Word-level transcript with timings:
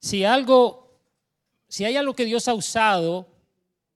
si 0.00 0.24
algo, 0.24 0.98
si 1.68 1.84
hay 1.84 1.96
algo 1.96 2.14
que 2.14 2.24
Dios 2.24 2.48
ha 2.48 2.54
usado 2.54 3.26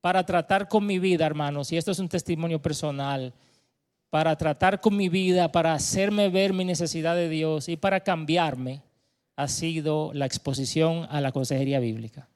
para 0.01 0.25
tratar 0.27 0.69
con 0.69 0.85
mi 0.85 0.99
vida, 0.99 1.27
hermanos, 1.27 1.73
y 1.73 1.77
esto 1.77 1.93
es 1.93 1.99
un 1.99 2.09
testimonio 2.09 2.61
personal, 2.61 3.33
para 4.11 4.37
tratar 4.37 4.81
con 4.81 4.97
mi 4.97 5.09
vida, 5.09 5.53
para 5.53 5.73
hacerme 5.73 6.29
ver 6.29 6.53
mi 6.53 6.65
necesidad 6.65 7.15
de 7.15 7.29
Dios 7.29 7.69
y 7.69 7.77
para 7.77 8.01
cambiarme, 8.01 8.83
ha 9.37 9.49
sido 9.49 10.13
la 10.13 10.27
exposición 10.27 11.07
a 11.11 11.21
la 11.21 11.33
consejería 11.33 11.81
bíblica. 11.81 12.29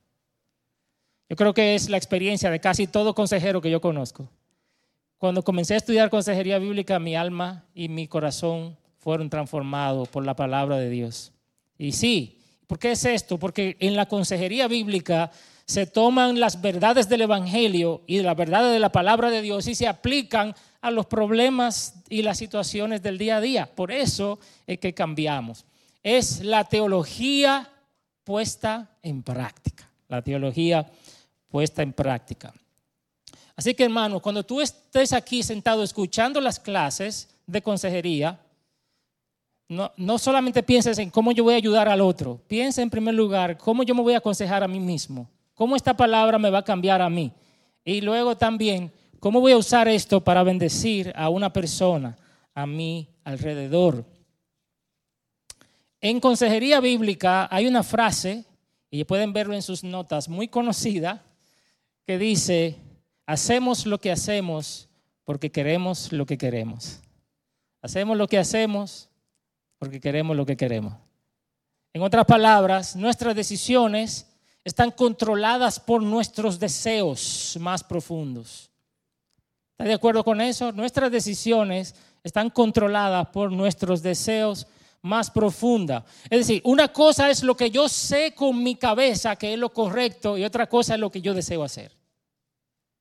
Yo 1.29 1.37
creo 1.37 1.53
que 1.53 1.75
es 1.75 1.91
la 1.91 1.97
experiencia 1.97 2.51
de 2.51 2.61
casi 2.61 2.87
todo 2.87 3.15
consejero 3.15 3.61
que 3.61 3.71
yo 3.71 3.81
conozco. 3.81 4.29
Cuando 5.19 5.43
comencé 5.43 5.75
a 5.75 5.79
estudiar 5.79 6.09
consejería 6.09 6.59
bíblica, 6.59 6.99
mi 6.99 7.17
alma 7.17 7.65
y 7.75 7.89
mi 7.89 8.07
corazón 8.07 8.77
fueron 8.99 9.29
transformados 9.29 10.09
por 10.09 10.25
la 10.25 10.37
palabra 10.37 10.77
de 10.77 10.89
Dios. 10.89 11.33
Y 11.79 11.93
sí, 11.93 12.39
¿por 12.67 12.79
qué 12.79 12.93
es 12.93 13.05
esto? 13.05 13.39
Porque 13.39 13.77
en 13.81 13.97
la 13.97 14.07
consejería 14.07 14.69
bíblica 14.69 15.31
se 15.67 15.87
toman 15.87 16.39
las 16.39 16.61
verdades 16.61 17.09
del 17.09 17.23
Evangelio 17.23 18.03
y 18.07 18.21
las 18.23 18.37
verdades 18.37 18.73
de 18.73 18.79
la 18.79 18.93
palabra 18.93 19.31
de 19.31 19.43
Dios 19.43 19.67
y 19.67 19.75
se 19.75 19.89
aplican 19.89 20.55
a 20.81 20.91
los 20.93 21.07
problemas 21.07 21.95
y 22.09 22.23
las 22.23 22.39
situaciones 22.39 23.03
del 23.03 23.19
día 23.19 23.39
a 23.39 23.41
día. 23.41 23.67
Por 23.75 23.91
eso 23.91 24.39
es 24.67 24.79
que 24.79 24.95
cambiamos. 24.95 25.65
Es 26.05 26.45
la 26.45 26.65
teología 26.65 27.69
puesta 28.23 28.91
en 29.03 29.25
práctica. 29.25 29.91
La 30.09 30.23
teología 30.23 30.89
puesta 31.49 31.83
en 31.83 31.93
práctica. 31.93 32.55
Así 33.57 33.75
que 33.75 33.85
hermano, 33.85 34.21
cuando 34.21 34.45
tú 34.45 34.61
estés 34.61 35.13
aquí 35.13 35.43
sentado 35.43 35.83
escuchando 35.83 36.41
las 36.41 36.61
clases 36.61 37.29
de 37.47 37.63
consejería, 37.63 38.39
no, 39.69 39.93
no, 39.97 40.19
solamente 40.19 40.63
pienses 40.63 40.99
en 40.99 41.11
cómo 41.11 41.33
yo 41.33 41.45
voy 41.45 41.55
a 41.55 41.59
ayudar 41.59 41.89
al 41.89 42.01
otro, 42.01 42.41
piensa 42.47 42.83
en 42.83 42.91
primer 42.91 43.15
lugar 43.15 43.59
cómo 43.59 43.83
yo 43.83 43.95
me 43.95 44.03
voy 44.03 44.15
a 44.15 44.19
aconsejar 44.19 44.63
a 44.63 44.69
mí 44.69 44.79
mismo, 44.79 45.29
cómo 45.55 45.75
esta 45.75 45.97
palabra 45.97 46.39
me 46.39 46.51
va 46.51 46.59
a 46.59 46.65
cambiar 46.65 47.03
a 47.03 47.11
mí. 47.11 47.33
Y 47.85 48.01
luego 48.01 48.37
también, 48.37 48.93
cómo 49.21 49.41
voy 49.41 49.53
a 49.53 49.57
usar 49.57 49.89
esto 49.89 50.23
para 50.23 50.43
bendecir 50.43 51.13
a 51.17 51.29
una 51.29 51.53
persona 51.53 52.17
a 52.55 52.67
mi 52.67 53.09
alrededor. 53.25 54.05
En 56.01 56.21
consejería 56.21 56.81
bíblica 56.81 57.49
hay 57.51 57.67
una 57.67 57.83
frase, 57.83 58.45
y 58.91 59.05
pueden 59.05 59.33
verlo 59.33 59.55
en 59.55 59.63
sus 59.63 59.83
notas, 59.83 60.29
muy 60.29 60.49
conocida, 60.49 61.25
que 62.07 62.19
dice, 62.19 62.77
hacemos 63.27 63.87
lo 63.87 63.99
que 63.99 64.13
hacemos 64.13 64.89
porque 65.25 65.51
queremos 65.51 66.13
lo 66.13 66.25
que 66.25 66.39
queremos. 66.39 67.01
Hacemos 67.83 68.17
lo 68.17 68.29
que 68.29 68.39
hacemos 68.39 69.11
porque 69.79 70.01
queremos 70.01 70.37
lo 70.37 70.47
que 70.47 70.57
queremos. 70.57 70.95
En 71.93 72.03
otras 72.03 72.27
palabras, 72.27 72.97
nuestras 72.97 73.35
decisiones 73.35 74.27
están 74.65 74.91
controladas 74.91 75.79
por 75.81 76.03
nuestros 76.03 76.59
deseos 76.59 77.57
más 77.61 77.85
profundos. 77.85 78.71
¿Está 79.73 79.85
de 79.85 79.95
acuerdo 79.95 80.25
con 80.25 80.41
eso? 80.41 80.73
Nuestras 80.73 81.11
decisiones 81.11 81.95
están 82.25 82.51
controladas 82.51 83.29
por 83.29 83.53
nuestros 83.53 84.03
deseos 84.03 84.67
más 85.03 85.31
profundos. 85.31 86.03
Es 86.29 86.41
decir, 86.41 86.61
una 86.65 86.89
cosa 86.89 87.31
es 87.31 87.43
lo 87.43 87.57
que 87.57 87.71
yo 87.71 87.89
sé 87.89 88.35
con 88.35 88.63
mi 88.63 88.75
cabeza 88.75 89.37
que 89.37 89.53
es 89.53 89.59
lo 89.59 89.73
correcto 89.73 90.37
y 90.37 90.45
otra 90.45 90.67
cosa 90.69 90.95
es 90.95 91.01
lo 91.01 91.11
que 91.11 91.21
yo 91.21 91.33
deseo 91.33 91.63
hacer. 91.63 91.93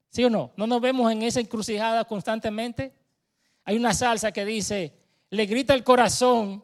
¿Sí 0.10 0.24
o 0.24 0.30
no? 0.30 0.52
¿No 0.56 0.68
nos 0.68 0.80
vemos 0.80 1.12
en 1.12 1.24
esa 1.24 1.40
encrucijada 1.40 2.06
constantemente? 2.06 2.94
Hay 3.64 3.76
una 3.76 3.94
salsa 3.94 4.32
que 4.32 4.46
dice, 4.46 4.94
le 5.30 5.46
grita 5.46 5.74
el 5.74 5.84
corazón 5.84 6.64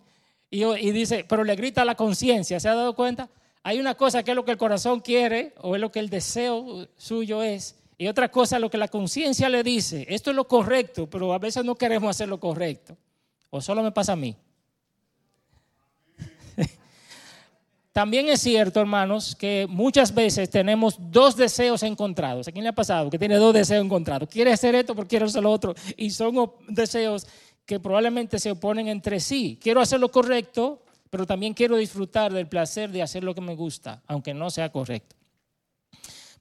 y, 0.50 0.92
dice, 0.92 1.26
pero 1.28 1.44
le 1.44 1.56
grita 1.56 1.86
la 1.86 1.96
conciencia. 1.96 2.60
¿Se 2.60 2.68
ha 2.68 2.76
dado 2.76 2.94
cuenta? 2.94 3.30
Hay 3.64 3.80
una 3.80 3.96
cosa 3.96 4.22
que 4.24 4.32
es 4.32 4.36
lo 4.36 4.44
que 4.44 4.52
el 4.52 4.58
corazón 4.58 5.00
quiere 5.00 5.54
o 5.62 5.76
es 5.76 5.82
lo 5.82 5.92
que 5.92 6.00
el 6.00 6.10
deseo 6.10 6.88
suyo 6.98 7.42
es. 7.42 7.76
Y 7.98 8.08
otra 8.08 8.30
cosa 8.30 8.60
lo 8.60 8.70
que 8.70 8.78
la 8.78 8.88
conciencia 8.88 9.48
le 9.48 9.64
dice. 9.64 10.06
Esto 10.10 10.32
es 10.32 10.36
lo 10.36 10.48
correcto, 10.48 11.10
pero 11.10 11.34
a 11.34 11.40
veces 11.40 11.64
no 11.64 11.76
queremos 11.76 12.10
hacer 12.10 12.28
lo 12.28 12.40
correcto. 12.40 12.98
O 13.50 13.62
solo 13.62 13.84
me 13.84 13.92
pasa 13.92 14.14
a 14.14 14.16
mí. 14.16 14.36
También 17.94 18.28
es 18.28 18.42
cierto, 18.42 18.82
hermanos, 18.82 19.36
que 19.36 19.68
muchas 19.70 20.14
veces 20.14 20.50
tenemos 20.50 20.96
dos 21.00 21.36
deseos 21.38 21.84
encontrados. 21.84 22.48
¿A 22.48 22.52
quién 22.52 22.64
le 22.64 22.70
ha 22.70 22.76
pasado 22.76 23.10
que 23.10 23.20
tiene 23.20 23.36
dos 23.36 23.54
deseos 23.54 23.86
encontrados? 23.86 24.28
Quiere 24.28 24.52
hacer 24.52 24.74
esto, 24.76 24.96
pero 24.96 25.08
quiere 25.08 25.26
hacer 25.26 25.44
lo 25.44 25.52
otro. 25.52 25.76
Y 25.96 26.10
son 26.10 26.52
deseos 26.68 27.28
que 27.66 27.80
probablemente 27.80 28.40
se 28.40 28.52
oponen 28.52 28.88
entre 28.88 29.20
sí. 29.20 29.58
Quiero 29.62 29.82
hacer 29.82 30.00
lo 30.00 30.12
correcto, 30.12 30.82
pero 31.10 31.26
también 31.26 31.54
quiero 31.54 31.78
disfrutar 31.78 32.34
del 32.34 32.48
placer 32.48 32.90
de 32.92 33.02
hacer 33.02 33.24
lo 33.24 33.36
que 33.36 33.42
me 33.42 33.56
gusta, 33.56 34.02
aunque 34.08 34.34
no 34.34 34.50
sea 34.50 34.72
correcto. 34.72 35.16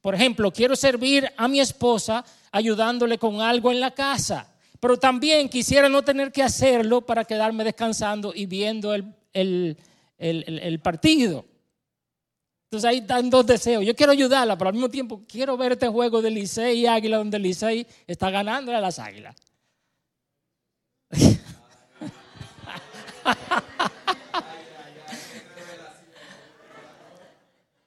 Por 0.01 0.15
ejemplo, 0.15 0.51
quiero 0.51 0.77
servir 0.77 1.31
a 1.37 1.47
mi 1.47 1.61
esposa 1.61 2.25
ayudándole 2.53 3.19
con 3.19 3.41
algo 3.41 3.71
en 3.71 3.81
la 3.81 3.91
casa, 3.91 4.49
pero 4.79 4.97
también 4.97 5.49
quisiera 5.49 5.89
no 5.89 6.03
tener 6.03 6.33
que 6.33 6.43
hacerlo 6.43 7.03
para 7.03 7.25
quedarme 7.25 7.65
descansando 7.65 8.33
y 8.35 8.47
viendo 8.47 8.95
el, 8.95 9.77
partido. 10.83 11.45
Entonces 12.65 12.89
ahí 12.89 12.99
están 12.99 13.29
dos 13.29 13.47
deseos. 13.47 13.85
Yo 13.85 13.95
quiero 13.95 14.13
ayudarla, 14.13 14.57
pero 14.57 14.69
al 14.69 14.75
mismo 14.75 14.89
tiempo 14.89 15.23
quiero 15.29 15.57
ver 15.57 15.73
este 15.73 15.89
juego 15.89 16.23
de 16.23 16.31
Licey 16.31 16.81
y 16.81 16.87
Águila 16.87 17.19
donde 17.19 17.39
Licey 17.39 17.87
está 18.07 18.31
ganando 18.31 18.75
a 18.75 18.81
las 18.81 18.99
Águilas. 18.99 19.37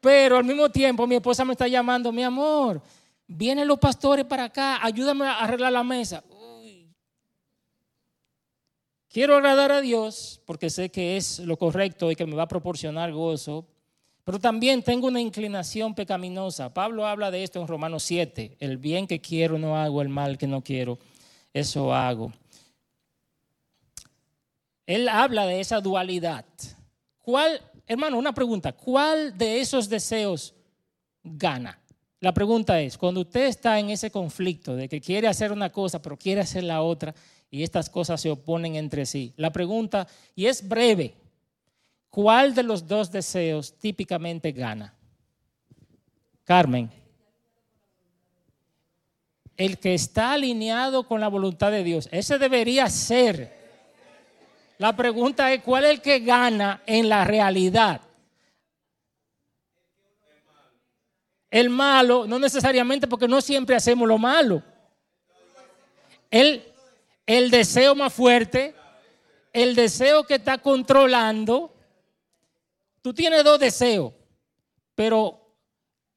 Pero 0.01 0.37
al 0.37 0.43
mismo 0.43 0.69
tiempo 0.69 1.07
mi 1.07 1.15
esposa 1.15 1.45
me 1.45 1.53
está 1.53 1.67
llamando, 1.67 2.11
mi 2.11 2.23
amor, 2.23 2.81
vienen 3.25 3.67
los 3.67 3.79
pastores 3.79 4.25
para 4.25 4.43
acá, 4.45 4.83
ayúdame 4.83 5.25
a 5.25 5.39
arreglar 5.39 5.71
la 5.71 5.83
mesa. 5.83 6.23
Quiero 9.07 9.35
agradar 9.35 9.71
a 9.71 9.79
Dios 9.79 10.41
porque 10.45 10.69
sé 10.71 10.89
que 10.89 11.17
es 11.17 11.39
lo 11.39 11.55
correcto 11.55 12.11
y 12.11 12.15
que 12.15 12.25
me 12.25 12.35
va 12.35 12.43
a 12.43 12.47
proporcionar 12.47 13.11
gozo, 13.11 13.67
pero 14.23 14.39
también 14.39 14.81
tengo 14.81 15.07
una 15.07 15.21
inclinación 15.21 15.93
pecaminosa. 15.93 16.73
Pablo 16.73 17.05
habla 17.05 17.29
de 17.29 17.43
esto 17.43 17.61
en 17.61 17.67
Romanos 17.67 18.01
7. 18.03 18.57
El 18.59 18.77
bien 18.77 19.05
que 19.05 19.21
quiero 19.21 19.59
no 19.59 19.77
hago, 19.77 20.01
el 20.01 20.09
mal 20.09 20.37
que 20.37 20.47
no 20.47 20.63
quiero, 20.63 20.97
eso 21.53 21.93
hago. 21.93 22.33
Él 24.85 25.07
habla 25.07 25.45
de 25.45 25.59
esa 25.59 25.79
dualidad. 25.81 26.45
¿Cuál, 27.19 27.61
hermano, 27.87 28.17
una 28.17 28.33
pregunta, 28.33 28.73
¿cuál 28.73 29.37
de 29.37 29.61
esos 29.61 29.87
deseos 29.87 30.53
gana? 31.23 31.79
La 32.19 32.33
pregunta 32.33 32.79
es, 32.79 32.97
cuando 32.97 33.21
usted 33.21 33.47
está 33.47 33.79
en 33.79 33.89
ese 33.89 34.09
conflicto 34.09 34.75
de 34.75 34.87
que 34.87 35.01
quiere 35.01 35.27
hacer 35.27 35.51
una 35.51 35.69
cosa 35.69 36.01
pero 36.01 36.17
quiere 36.17 36.41
hacer 36.41 36.63
la 36.63 36.81
otra, 36.81 37.13
y 37.53 37.61
estas 37.61 37.87
cosas 37.87 38.19
se 38.19 38.31
oponen 38.31 38.75
entre 38.75 39.05
sí. 39.05 39.31
La 39.37 39.51
pregunta, 39.51 40.07
y 40.35 40.47
es 40.47 40.67
breve, 40.67 41.13
¿cuál 42.09 42.55
de 42.55 42.63
los 42.63 42.87
dos 42.87 43.11
deseos 43.11 43.77
típicamente 43.77 44.51
gana? 44.51 44.93
Carmen. 46.43 46.89
El 49.55 49.77
que 49.77 49.93
está 49.93 50.33
alineado 50.33 51.07
con 51.07 51.21
la 51.21 51.27
voluntad 51.27 51.71
de 51.71 51.83
Dios. 51.83 52.09
Ese 52.11 52.39
debería 52.39 52.89
ser. 52.89 53.62
La 54.83 54.93
pregunta 54.93 55.49
es, 55.53 55.63
¿cuál 55.63 55.85
es 55.85 55.91
el 55.91 56.01
que 56.01 56.19
gana 56.19 56.83
en 56.85 57.07
la 57.07 57.23
realidad? 57.23 58.01
El 61.49 61.69
malo, 61.69 62.27
no 62.27 62.37
necesariamente 62.37 63.07
porque 63.07 63.29
no 63.29 63.39
siempre 63.39 63.77
hacemos 63.77 64.05
lo 64.05 64.17
malo. 64.17 64.61
El, 66.29 66.65
el 67.25 67.49
deseo 67.49 67.95
más 67.95 68.11
fuerte, 68.11 68.75
el 69.53 69.73
deseo 69.73 70.25
que 70.25 70.35
está 70.35 70.57
controlando. 70.57 71.73
Tú 73.01 73.13
tienes 73.13 73.41
dos 73.45 73.61
deseos, 73.61 74.11
pero 74.95 75.55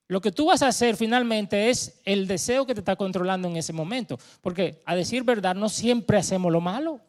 lo 0.08 0.20
que 0.20 0.32
tú 0.32 0.46
vas 0.46 0.62
a 0.62 0.66
hacer 0.66 0.96
finalmente 0.96 1.70
es 1.70 2.00
el 2.04 2.26
deseo 2.26 2.66
que 2.66 2.74
te 2.74 2.80
está 2.80 2.96
controlando 2.96 3.46
en 3.46 3.58
ese 3.58 3.72
momento. 3.72 4.19
Porque 4.40 4.82
a 4.84 4.96
decir 4.96 5.22
verdad, 5.22 5.54
no 5.54 5.69
siempre 5.69 6.19
hacemos 6.19 6.50
lo 6.50 6.60
malo. 6.60 7.00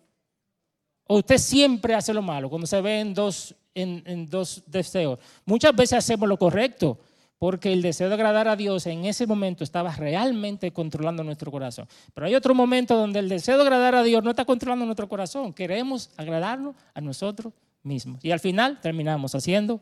O 1.08 1.18
usted 1.18 1.38
siempre 1.38 1.96
hace 1.96 2.14
lo 2.14 2.22
malo 2.22 2.50
cuando 2.50 2.68
se 2.68 2.80
ve 2.82 3.04
dos, 3.14 3.56
en, 3.74 4.04
en 4.06 4.30
dos 4.30 4.64
deseos. 4.68 5.20
Muchas 5.46 5.76
veces 5.76 6.00
hacemos 6.00 6.28
lo 6.28 6.38
correcto, 6.38 7.00
porque 7.40 7.72
el 7.72 7.82
deseo 7.82 8.08
de 8.08 8.16
agradar 8.16 8.48
a 8.48 8.56
Dios 8.56 8.88
en 8.88 9.06
ese 9.06 9.28
momento 9.28 9.64
estaba 9.64 9.92
realmente 9.92 10.72
controlando 10.72 11.24
nuestro 11.24 11.52
corazón. 11.52 11.88
Pero 12.14 12.28
hay 12.28 12.36
otro 12.36 12.56
momento 12.56 12.96
donde 12.96 13.20
el 13.20 13.30
deseo 13.30 13.58
de 13.58 13.64
agradar 13.64 13.96
a 13.96 14.04
Dios 14.04 14.24
no 14.24 14.32
está 14.32 14.44
controlando 14.44 14.86
nuestro 14.86 15.08
corazón. 15.08 15.54
Queremos 15.54 16.10
agradarnos 16.18 16.76
a 16.94 17.02
nosotros 17.02 17.54
mismos. 17.84 18.24
Y 18.24 18.32
al 18.32 18.40
final 18.40 18.80
terminamos 18.82 19.36
haciendo 19.36 19.82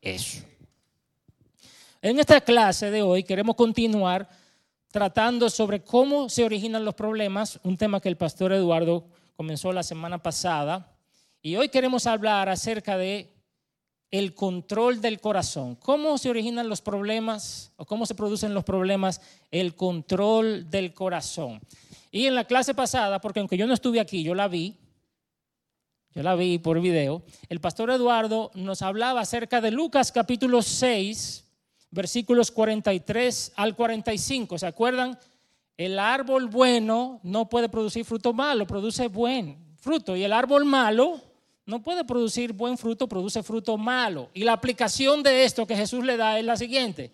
eso. 0.00 0.42
En 2.00 2.18
esta 2.18 2.40
clase 2.40 2.90
de 2.90 3.02
hoy 3.02 3.22
queremos 3.22 3.54
continuar 3.54 4.28
tratando 4.90 5.50
sobre 5.50 5.82
cómo 5.82 6.28
se 6.28 6.44
originan 6.44 6.84
los 6.84 6.94
problemas, 6.94 7.58
un 7.64 7.76
tema 7.76 8.00
que 8.00 8.08
el 8.08 8.16
pastor 8.16 8.52
Eduardo 8.52 9.04
comenzó 9.34 9.72
la 9.72 9.82
semana 9.82 10.22
pasada. 10.22 10.96
Y 11.42 11.56
hoy 11.56 11.68
queremos 11.68 12.06
hablar 12.06 12.48
acerca 12.48 12.96
de 12.96 13.34
el 14.10 14.34
control 14.34 15.00
del 15.00 15.20
corazón. 15.20 15.74
¿Cómo 15.74 16.16
se 16.18 16.30
originan 16.30 16.68
los 16.68 16.80
problemas 16.80 17.72
o 17.76 17.84
cómo 17.84 18.06
se 18.06 18.14
producen 18.14 18.54
los 18.54 18.64
problemas? 18.64 19.20
El 19.50 19.74
control 19.74 20.70
del 20.70 20.94
corazón. 20.94 21.60
Y 22.12 22.26
en 22.26 22.36
la 22.36 22.44
clase 22.44 22.74
pasada, 22.74 23.20
porque 23.20 23.40
aunque 23.40 23.56
yo 23.56 23.66
no 23.66 23.74
estuve 23.74 23.98
aquí, 23.98 24.22
yo 24.22 24.34
la 24.34 24.46
vi, 24.46 24.76
yo 26.14 26.22
la 26.22 26.36
vi 26.36 26.58
por 26.58 26.80
video, 26.80 27.24
el 27.48 27.60
pastor 27.60 27.90
Eduardo 27.90 28.52
nos 28.54 28.82
hablaba 28.82 29.20
acerca 29.20 29.60
de 29.60 29.72
Lucas 29.72 30.12
capítulo 30.12 30.62
6, 30.62 31.44
versículos 31.90 32.52
43 32.52 33.52
al 33.56 33.74
45. 33.74 34.58
¿Se 34.58 34.66
acuerdan? 34.66 35.18
El 35.76 35.98
árbol 35.98 36.48
bueno 36.48 37.20
no 37.22 37.48
puede 37.48 37.68
producir 37.68 38.04
fruto 38.04 38.32
malo, 38.32 38.66
produce 38.66 39.08
buen 39.08 39.76
fruto. 39.76 40.14
Y 40.16 40.22
el 40.22 40.32
árbol 40.32 40.64
malo 40.64 41.20
no 41.66 41.82
puede 41.82 42.04
producir 42.04 42.52
buen 42.52 42.78
fruto, 42.78 43.08
produce 43.08 43.42
fruto 43.42 43.76
malo. 43.76 44.30
Y 44.34 44.44
la 44.44 44.52
aplicación 44.52 45.22
de 45.22 45.44
esto 45.44 45.66
que 45.66 45.76
Jesús 45.76 46.04
le 46.04 46.16
da 46.16 46.38
es 46.38 46.44
la 46.44 46.56
siguiente. 46.56 47.12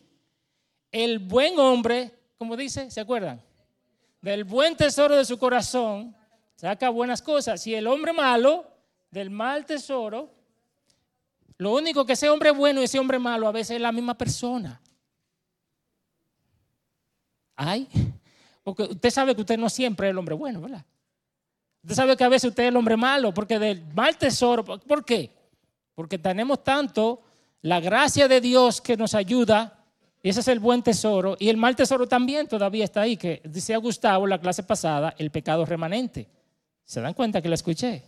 El 0.92 1.20
buen 1.20 1.58
hombre, 1.58 2.12
como 2.36 2.56
dice, 2.56 2.90
¿se 2.90 3.00
acuerdan? 3.00 3.40
Del 4.20 4.44
buen 4.44 4.76
tesoro 4.76 5.16
de 5.16 5.24
su 5.24 5.38
corazón 5.38 6.14
saca 6.56 6.90
buenas 6.90 7.22
cosas. 7.22 7.66
Y 7.66 7.74
el 7.74 7.86
hombre 7.86 8.12
malo, 8.12 8.66
del 9.10 9.30
mal 9.30 9.64
tesoro, 9.64 10.30
lo 11.56 11.74
único 11.74 12.04
que 12.04 12.14
ese 12.14 12.28
hombre 12.28 12.50
bueno 12.50 12.80
y 12.80 12.84
ese 12.84 12.98
hombre 12.98 13.18
malo 13.18 13.46
a 13.46 13.52
veces 13.52 13.76
es 13.76 13.82
la 13.82 13.92
misma 13.92 14.16
persona. 14.16 14.80
Ay, 17.54 17.88
porque 18.62 18.82
usted 18.84 19.10
sabe 19.10 19.34
que 19.34 19.40
usted 19.40 19.58
no 19.58 19.68
siempre 19.68 20.08
es 20.08 20.10
el 20.12 20.18
hombre 20.18 20.34
bueno, 20.34 20.60
¿verdad? 20.60 20.84
Usted 21.82 21.94
sabe 21.94 22.16
que 22.16 22.24
a 22.24 22.28
veces 22.28 22.50
usted 22.50 22.64
es 22.64 22.68
el 22.68 22.76
hombre 22.76 22.96
malo, 22.96 23.32
porque 23.32 23.58
del 23.58 23.82
mal 23.94 24.16
tesoro, 24.16 24.64
¿por 24.64 25.04
qué? 25.04 25.30
Porque 25.94 26.18
tenemos 26.18 26.62
tanto 26.62 27.22
la 27.62 27.80
gracia 27.80 28.28
de 28.28 28.40
Dios 28.40 28.80
que 28.80 28.96
nos 28.96 29.14
ayuda, 29.14 29.84
ese 30.22 30.40
es 30.40 30.48
el 30.48 30.58
buen 30.58 30.82
tesoro, 30.82 31.36
y 31.38 31.48
el 31.48 31.56
mal 31.56 31.74
tesoro 31.76 32.06
también 32.06 32.46
todavía 32.46 32.84
está 32.84 33.02
ahí, 33.02 33.16
que 33.16 33.40
decía 33.44 33.78
Gustavo 33.78 34.26
la 34.26 34.40
clase 34.40 34.62
pasada, 34.62 35.14
el 35.16 35.30
pecado 35.30 35.64
remanente. 35.64 36.28
¿Se 36.84 37.00
dan 37.00 37.14
cuenta 37.14 37.40
que 37.40 37.48
lo 37.48 37.54
escuché? 37.54 38.02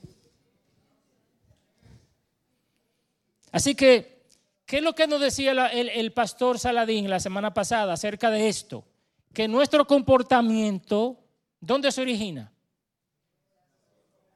Así 3.53 3.75
que, 3.75 4.27
¿qué 4.67 4.79
es 4.79 4.83
lo 4.83 4.95
que 4.95 5.07
nos 5.07 5.21
decía 5.21 5.53
el 5.53 6.13
pastor 6.13 6.59
Saladín 6.59 7.09
la 7.09 7.21
semana 7.21 7.55
pasada 7.55 7.95
acerca 7.95 8.31
de 8.31 8.49
esto? 8.49 8.85
Que 9.33 9.49
nuestro 9.49 9.87
comportamiento, 9.87 11.19
¿dónde 11.61 11.91
se 11.91 12.03
origina? 12.03 12.53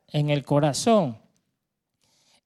en 0.09 0.31
el 0.31 0.45
corazón. 0.45 1.19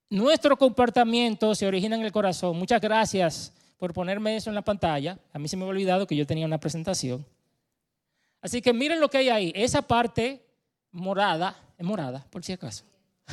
Nuestro 0.09 0.57
comportamiento 0.57 1.55
se 1.55 1.67
origina 1.67 1.95
en 1.97 2.03
el 2.03 2.13
corazón. 2.13 2.59
Muchas 2.59 2.81
gracias 2.81 3.53
por 3.79 3.93
ponerme 3.93 4.35
eso 4.37 4.51
en 4.51 4.57
la 4.57 4.63
pantalla. 4.63 5.19
A 5.33 5.39
mí 5.39 5.47
se 5.47 5.57
me 5.57 5.63
había 5.63 5.71
olvidado 5.71 6.07
que 6.07 6.17
yo 6.17 6.27
tenía 6.27 6.47
una 6.47 6.59
presentación. 6.59 7.25
Así 8.43 8.61
que 8.61 8.73
miren 8.73 9.01
lo 9.01 9.09
que 9.09 9.19
hay 9.19 9.29
ahí. 9.29 9.53
Esa 9.55 9.83
parte 9.83 10.45
morada, 10.91 11.57
es 11.79 11.87
morada, 11.87 12.27
por 12.31 12.43
si 12.43 12.53
acaso. 12.53 12.85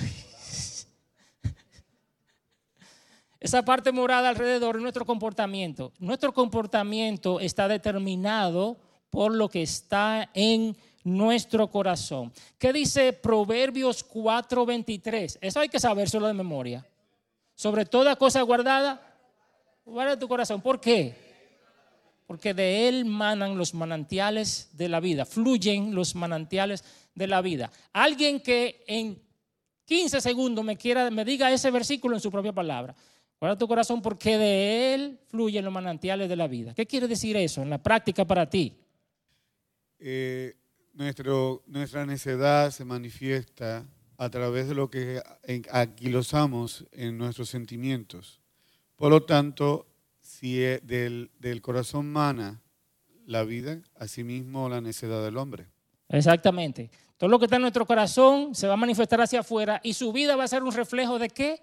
Esa 3.40 3.64
parte 3.64 3.92
morada 3.92 4.30
alrededor 4.30 4.76
de 4.76 4.82
nuestro 4.82 5.06
comportamiento. 5.06 5.94
Nuestro 6.00 6.34
comportamiento 6.34 7.40
está 7.40 7.68
determinado 7.68 8.78
por 9.10 9.34
lo 9.34 9.50
que 9.50 9.62
está 9.62 10.30
en 10.34 10.76
nuestro 11.04 11.70
corazón. 11.70 12.34
¿Qué 12.58 12.74
dice 12.74 13.14
Proverbios 13.14 14.04
4:23? 14.04 15.38
Eso 15.42 15.60
hay 15.60 15.70
que 15.70 15.80
saber 15.80 16.10
solo 16.10 16.28
de 16.28 16.34
memoria. 16.34 16.86
Sobre 17.56 17.86
toda 17.86 18.16
cosa 18.16 18.42
guardada, 18.42 19.02
guarda 19.86 20.20
tu 20.20 20.28
corazón. 20.28 20.62
¿Por 20.62 20.80
qué? 20.80 21.16
Porque 22.28 22.54
de 22.54 22.90
él 22.90 23.06
manan 23.06 23.58
los 23.58 23.74
manantiales 23.74 24.70
de 24.74 24.90
la 24.90 25.00
vida, 25.00 25.26
fluyen 25.26 25.96
los 25.96 26.14
manantiales 26.14 26.84
de 27.16 27.28
la 27.28 27.42
vida. 27.42 27.72
Alguien 27.94 28.42
que 28.42 28.84
en 28.86 29.20
15 29.86 30.20
segundos 30.20 30.66
me 30.66 30.76
quiera 30.76 31.10
me 31.10 31.24
diga 31.24 31.52
ese 31.52 31.72
versículo 31.72 32.16
en 32.16 32.22
su 32.22 32.30
propia 32.30 32.52
palabra. 32.52 32.94
Guarda 33.40 33.58
tu 33.58 33.68
corazón 33.68 34.02
porque 34.02 34.38
de 34.38 34.94
él 34.94 35.20
fluyen 35.30 35.64
los 35.64 35.74
manantiales 35.74 36.28
de 36.28 36.36
la 36.36 36.48
vida. 36.48 36.74
¿Qué 36.74 36.86
quiere 36.86 37.08
decir 37.08 37.38
eso 37.38 37.62
en 37.62 37.70
la 37.70 37.82
práctica 37.82 38.26
para 38.26 38.50
ti? 38.50 38.76
Eh, 40.00 40.56
nuestro, 40.94 41.64
nuestra 41.68 42.06
necedad 42.06 42.72
se 42.72 42.86
manifiesta 42.86 43.86
a 44.18 44.30
través 44.30 44.68
de 44.68 44.76
lo 44.76 44.90
que 44.90 45.22
anquilosamos 45.72 46.86
en 46.92 47.18
nuestros 47.18 47.50
sentimientos. 47.50 48.40
Por 48.96 49.12
lo 49.12 49.24
tanto, 49.24 49.88
si 50.20 50.64
e, 50.64 50.80
del, 50.80 51.30
del 51.40 51.62
corazón 51.62 52.12
mana 52.12 52.62
la 53.26 53.44
vida, 53.44 53.80
asimismo 53.96 54.70
la 54.70 54.82
necedad 54.82 55.24
del 55.24 55.38
hombre. 55.38 55.68
Exactamente. 56.10 56.90
Todo 57.18 57.30
lo 57.30 57.40
que 57.40 57.46
está 57.46 57.58
en 57.58 57.64
nuestro 57.64 57.86
corazón 57.86 58.56
se 58.56 58.68
va 58.68 58.74
a 58.74 58.78
manifestar 58.78 59.22
hacia 59.22 59.42
afuera 59.42 59.80
y 59.84 59.94
su 59.94 60.12
vida 60.12 60.36
va 60.36 60.46
a 60.46 60.48
ser 60.48 60.64
un 60.64 60.72
reflejo 60.72 61.20
de 61.20 61.30
qué? 61.30 61.62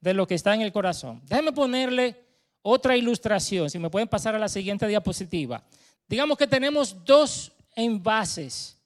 De 0.00 0.14
lo 0.14 0.26
que 0.26 0.34
está 0.34 0.54
en 0.54 0.62
el 0.62 0.72
corazón. 0.72 1.22
Déjenme 1.26 1.52
ponerle 1.52 2.24
otra 2.62 2.96
ilustración, 2.96 3.70
si 3.70 3.78
me 3.78 3.90
pueden 3.90 4.08
pasar 4.08 4.34
a 4.34 4.38
la 4.38 4.48
siguiente 4.48 4.86
diapositiva. 4.88 5.62
Digamos 6.08 6.38
que 6.38 6.46
tenemos 6.46 7.04
dos 7.04 7.52
envases. 7.74 8.78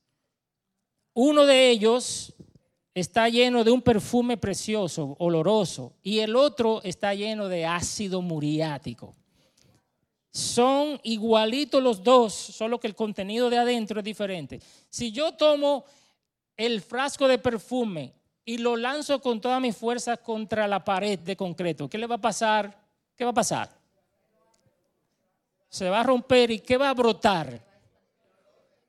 Uno 1.12 1.44
de 1.44 1.70
ellos 1.70 2.32
está 2.94 3.28
lleno 3.28 3.62
de 3.64 3.70
un 3.70 3.82
perfume 3.82 4.36
precioso, 4.36 5.16
oloroso, 5.18 5.94
y 6.02 6.20
el 6.20 6.34
otro 6.34 6.80
está 6.82 7.14
lleno 7.14 7.48
de 7.48 7.66
ácido 7.66 8.22
muriático. 8.22 9.14
Son 10.30 11.00
igualitos 11.02 11.82
los 11.82 12.02
dos, 12.02 12.32
solo 12.32 12.78
que 12.78 12.86
el 12.86 12.94
contenido 12.94 13.50
de 13.50 13.58
adentro 13.58 13.98
es 13.98 14.04
diferente. 14.04 14.60
Si 14.88 15.10
yo 15.10 15.32
tomo 15.32 15.84
el 16.56 16.80
frasco 16.80 17.26
de 17.26 17.38
perfume 17.38 18.14
y 18.44 18.58
lo 18.58 18.76
lanzo 18.76 19.20
con 19.20 19.40
toda 19.40 19.58
mi 19.60 19.72
fuerza 19.72 20.16
contra 20.16 20.68
la 20.68 20.84
pared 20.84 21.18
de 21.18 21.36
concreto, 21.36 21.88
¿qué 21.88 21.98
le 21.98 22.06
va 22.06 22.14
a 22.16 22.20
pasar? 22.20 22.80
¿Qué 23.16 23.24
va 23.24 23.30
a 23.30 23.34
pasar? 23.34 23.79
Se 25.70 25.88
va 25.88 26.00
a 26.00 26.04
romper 26.04 26.50
y 26.50 26.58
¿qué 26.60 26.76
va 26.76 26.90
a 26.90 26.94
brotar? 26.94 27.70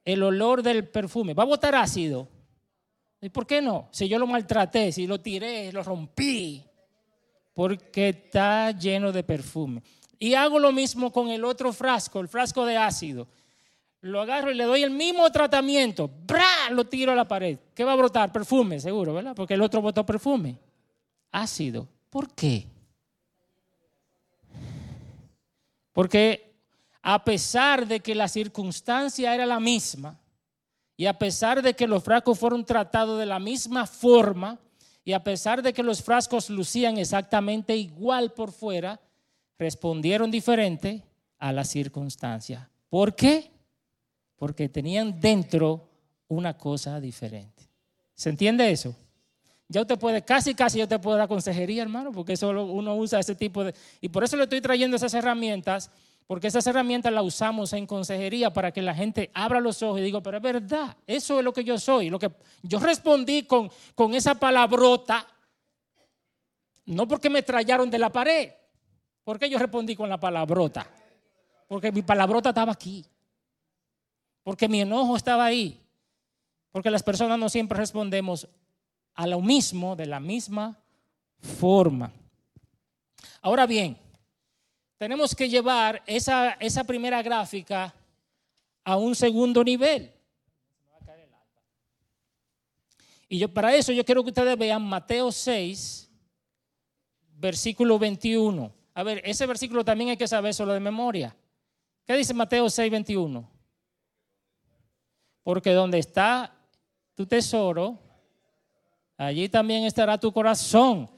el 0.06 0.24
olor 0.24 0.64
del 0.64 0.88
perfume. 0.88 1.34
¿Va 1.34 1.44
a 1.44 1.48
botar 1.48 1.76
ácido? 1.76 2.28
¿Y 3.22 3.30
por 3.30 3.46
qué 3.46 3.62
no? 3.62 3.88
Si 3.92 4.08
yo 4.08 4.18
lo 4.18 4.28
maltraté, 4.28 4.92
si 4.92 5.06
lo 5.06 5.20
tiré, 5.22 5.72
lo 5.72 5.84
rompí, 5.84 6.64
porque 7.54 8.10
está 8.10 8.72
lleno 8.72 9.12
de 9.12 9.24
perfume. 9.24 9.84
Y 10.18 10.34
hago 10.34 10.60
lo 10.60 10.72
mismo 10.72 11.12
con 11.12 11.30
el 11.30 11.46
otro 11.46 11.72
frasco, 11.74 12.20
el 12.20 12.28
frasco 12.28 12.66
de 12.66 12.78
ácido. 12.78 13.28
Lo 14.02 14.22
agarro 14.22 14.52
y 14.52 14.56
le 14.56 14.64
doy 14.64 14.82
el 14.82 14.90
mismo 14.90 15.32
tratamiento. 15.32 16.10
¡Bra! 16.26 16.72
Lo 16.72 16.86
tiro 16.86 17.12
a 17.12 17.16
la 17.16 17.28
pared. 17.28 17.60
¿Qué 17.76 17.84
va 17.84 17.94
a 17.94 17.96
brotar? 17.96 18.32
Perfume, 18.32 18.80
seguro, 18.80 19.14
¿verdad? 19.14 19.36
Porque 19.36 19.54
el 19.54 19.62
otro 19.62 19.82
botó 19.82 20.04
perfume. 20.04 20.58
Ácido. 21.32 21.88
¿Por 22.10 22.34
qué? 22.34 22.66
Porque 25.94 26.51
a 27.02 27.24
pesar 27.24 27.88
de 27.88 28.00
que 28.00 28.16
la 28.16 28.28
circunstancia 28.28 29.34
era 29.34 29.46
la 29.46 29.60
misma, 29.60 30.20
y 30.98 31.08
a 31.08 31.18
pesar 31.18 31.62
de 31.62 31.74
que 31.74 31.88
los 31.88 32.04
frascos 32.04 32.38
fueron 32.38 32.64
tratados 32.64 33.20
de 33.20 33.26
la 33.26 33.40
misma 33.40 33.88
forma, 33.88 34.60
y 35.04 35.14
a 35.14 35.24
pesar 35.24 35.64
de 35.64 35.74
que 35.74 35.82
los 35.82 36.04
frascos 36.04 36.50
lucían 36.50 36.98
exactamente 36.98 37.76
igual 37.76 38.34
por 38.34 38.52
fuera, 38.52 39.00
respondieron 39.58 40.30
diferente 40.30 41.04
a 41.40 41.52
la 41.52 41.64
circunstancia. 41.64 42.70
¿Por 42.88 43.16
qué? 43.16 43.50
Porque 44.36 44.70
tenían 44.70 45.20
dentro 45.20 45.90
una 46.28 46.56
cosa 46.56 47.00
diferente. 47.00 47.64
¿Se 48.14 48.30
entiende 48.30 48.70
eso? 48.70 48.96
Ya 49.68 49.82
usted 49.82 49.98
puede, 49.98 50.22
casi, 50.22 50.54
casi 50.54 50.80
yo 50.80 50.88
te 50.88 51.00
puedo 51.00 51.18
dar 51.18 51.28
consejería, 51.28 51.82
hermano, 51.82 52.12
porque 52.12 52.38
solo 52.38 52.66
uno 52.66 52.96
usa 52.96 53.20
ese 53.20 53.36
tipo 53.36 53.64
de... 53.64 53.74
Y 54.02 54.10
por 54.10 54.24
eso 54.24 54.36
le 54.36 54.44
estoy 54.44 54.62
trayendo 54.62 54.98
esas 54.98 55.14
herramientas 55.14 55.90
porque 56.28 56.48
esas 56.48 56.66
herramientas 56.68 57.12
las 57.12 57.24
usamos 57.24 57.74
en 57.74 57.86
consejería 57.86 58.54
para 58.54 58.72
que 58.72 58.82
la 58.82 58.96
gente 58.96 59.30
abra 59.34 59.60
los 59.60 59.84
ojos 59.84 60.00
y 60.00 60.04
diga, 60.04 60.22
pero 60.22 60.38
es 60.38 60.44
verdad, 60.44 60.96
eso 61.06 61.40
es 61.40 61.44
lo 61.44 61.52
que 61.52 61.64
yo 61.64 61.78
soy. 61.78 62.10
Lo 62.10 62.20
que 62.20 62.32
yo 62.64 62.80
respondí 62.80 63.44
con, 63.44 63.70
con 63.96 64.14
esa 64.14 64.36
palabrota, 64.36 65.28
no 66.86 67.08
porque 67.08 67.30
me 67.30 67.44
trallaron 67.44 67.90
de 67.90 68.00
la 68.00 68.10
pared, 68.10 68.52
porque 69.24 69.50
yo 69.50 69.60
respondí 69.60 69.96
con 69.96 70.10
la 70.10 70.20
palabrota. 70.20 70.88
Porque 71.68 71.92
mi 71.92 72.02
palabrota 72.02 72.50
estaba 72.50 72.72
aquí. 72.72 73.06
Porque 74.44 74.68
mi 74.68 74.82
enojo 74.82 75.16
estaba 75.16 75.46
ahí. 75.46 75.82
Porque 76.72 76.92
las 76.92 77.04
personas 77.04 77.38
no 77.38 77.50
siempre 77.50 77.78
respondemos 77.78 78.48
a 79.14 79.28
lo 79.28 79.42
mismo, 79.42 79.96
de 79.96 80.06
la 80.06 80.20
misma 80.20 80.80
forma. 81.40 82.12
Ahora 83.42 83.66
bien, 83.66 83.98
tenemos 85.02 85.34
que 85.34 85.50
llevar 85.50 86.04
esa, 86.06 86.52
esa 86.60 86.84
primera 86.84 87.24
gráfica 87.24 87.92
a 88.84 88.98
un 88.98 89.16
segundo 89.16 89.64
nivel. 89.64 90.14
Y 93.28 93.40
yo, 93.40 93.52
para 93.52 93.74
eso 93.74 93.92
yo 93.94 94.06
quiero 94.06 94.22
que 94.22 94.30
ustedes 94.30 94.56
vean 94.56 94.84
Mateo 94.84 95.32
6, 95.32 96.08
versículo 97.34 97.98
21. 97.98 98.72
A 98.94 99.02
ver, 99.02 99.24
ese 99.26 99.48
versículo 99.48 99.84
también 99.84 100.12
hay 100.12 100.18
que 100.18 100.28
saber 100.28 100.54
solo 100.54 100.72
de 100.72 100.80
memoria. 100.80 101.36
¿Qué 102.06 102.16
dice 102.16 102.36
Mateo 102.36 102.70
6, 102.70 102.92
21? 102.92 103.50
Porque 105.42 105.72
donde 105.72 105.98
está 105.98 106.54
tu 107.16 107.26
tesoro, 107.26 107.98
allí 109.18 109.50
también 109.50 109.84
estará 109.86 110.20
tu 110.20 110.32
corazón. 110.32 111.10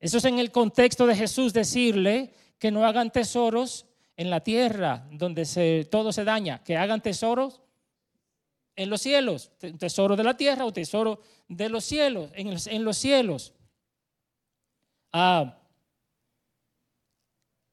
Eso 0.00 0.18
es 0.18 0.24
en 0.24 0.40
el 0.40 0.50
contexto 0.50 1.06
de 1.06 1.14
Jesús 1.14 1.52
decirle 1.52 2.34
que 2.58 2.70
no 2.70 2.84
hagan 2.84 3.10
tesoros 3.10 3.86
en 4.16 4.30
la 4.30 4.40
tierra 4.40 5.06
donde 5.12 5.86
todo 5.90 6.12
se 6.12 6.24
daña, 6.24 6.62
que 6.64 6.76
hagan 6.76 7.00
tesoros 7.00 7.60
en 8.74 8.90
los 8.90 9.00
cielos, 9.00 9.50
tesoro 9.78 10.16
de 10.16 10.24
la 10.24 10.36
tierra 10.36 10.64
o 10.64 10.72
tesoro 10.72 11.20
de 11.48 11.68
los 11.68 11.84
cielos, 11.84 12.30
en, 12.34 12.84
los 12.84 12.96
cielos. 12.96 13.52
Ah, 15.12 15.58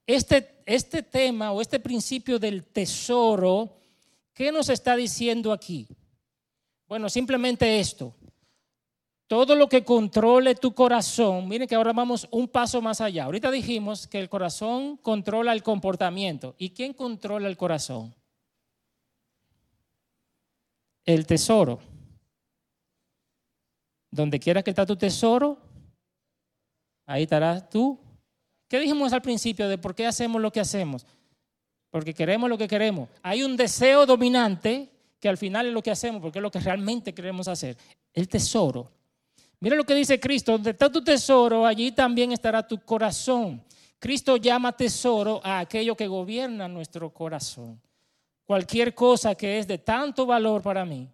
este, 0.07 0.61
este 0.65 1.03
tema 1.03 1.51
o 1.51 1.61
este 1.61 1.79
principio 1.79 2.39
del 2.39 2.63
tesoro, 2.63 3.77
¿qué 4.33 4.51
nos 4.51 4.69
está 4.69 4.95
diciendo 4.95 5.51
aquí? 5.51 5.87
Bueno, 6.87 7.09
simplemente 7.09 7.79
esto. 7.79 8.15
Todo 9.27 9.55
lo 9.55 9.67
que 9.67 9.83
controle 9.83 10.53
tu 10.53 10.75
corazón, 10.75 11.47
miren 11.47 11.67
que 11.67 11.73
ahora 11.73 11.93
vamos 11.93 12.27
un 12.29 12.47
paso 12.47 12.79
más 12.79 13.01
allá. 13.01 13.23
Ahorita 13.23 13.49
dijimos 13.49 14.05
que 14.05 14.19
el 14.19 14.29
corazón 14.29 14.97
controla 14.97 15.51
el 15.51 15.63
comportamiento. 15.63 16.53
¿Y 16.59 16.69
quién 16.69 16.93
controla 16.93 17.47
el 17.47 17.57
corazón? 17.57 18.13
El 21.03 21.25
tesoro. 21.25 21.79
Donde 24.11 24.39
quiera 24.39 24.61
que 24.61 24.69
está 24.69 24.85
tu 24.85 24.95
tesoro, 24.95 25.57
ahí 27.07 27.23
estarás 27.23 27.67
tú. 27.67 27.99
¿Qué 28.67 28.79
dijimos 28.79 29.11
al 29.11 29.23
principio 29.23 29.67
de 29.67 29.79
por 29.79 29.95
qué 29.95 30.05
hacemos 30.05 30.39
lo 30.39 30.51
que 30.51 30.59
hacemos? 30.59 31.05
Porque 31.89 32.13
queremos 32.13 32.47
lo 32.47 32.59
que 32.59 32.67
queremos. 32.67 33.09
Hay 33.23 33.41
un 33.41 33.57
deseo 33.57 34.05
dominante 34.05 34.91
que 35.19 35.29
al 35.29 35.37
final 35.37 35.65
es 35.65 35.73
lo 35.73 35.81
que 35.81 35.91
hacemos, 35.91 36.21
porque 36.21 36.37
es 36.37 36.43
lo 36.43 36.51
que 36.51 36.59
realmente 36.59 37.13
queremos 37.13 37.47
hacer. 37.47 37.75
El 38.13 38.27
tesoro. 38.27 38.94
Mira 39.59 39.75
lo 39.75 39.83
que 39.83 39.95
dice 39.95 40.19
Cristo, 40.19 40.53
donde 40.53 40.71
está 40.71 40.91
tu 40.91 41.03
tesoro, 41.03 41.65
allí 41.65 41.91
también 41.91 42.31
estará 42.31 42.67
tu 42.67 42.79
corazón. 42.79 43.63
Cristo 43.99 44.37
llama 44.37 44.75
tesoro 44.75 45.41
a 45.43 45.59
aquello 45.59 45.95
que 45.95 46.07
gobierna 46.07 46.67
nuestro 46.67 47.09
corazón. 47.11 47.81
Cualquier 48.45 48.93
cosa 48.93 49.33
que 49.33 49.57
es 49.57 49.67
de 49.67 49.79
tanto 49.79 50.25
valor 50.25 50.61
para 50.61 50.85
mí, 50.85 51.09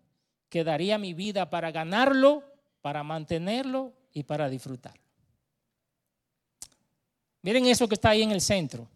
que 0.49 0.63
daría 0.63 0.97
mi 0.97 1.13
vida 1.13 1.49
para 1.49 1.71
ganarlo, 1.71 2.43
para 2.81 3.03
mantenerlo 3.03 3.93
y 4.11 4.23
para 4.23 4.49
disfrutar. 4.49 4.99
Miren 7.43 7.65
eso 7.67 7.87
que 7.87 7.95
está 7.95 8.09
ahí 8.09 8.23
en 8.23 8.31
el 8.31 8.41
centro, 8.41 8.87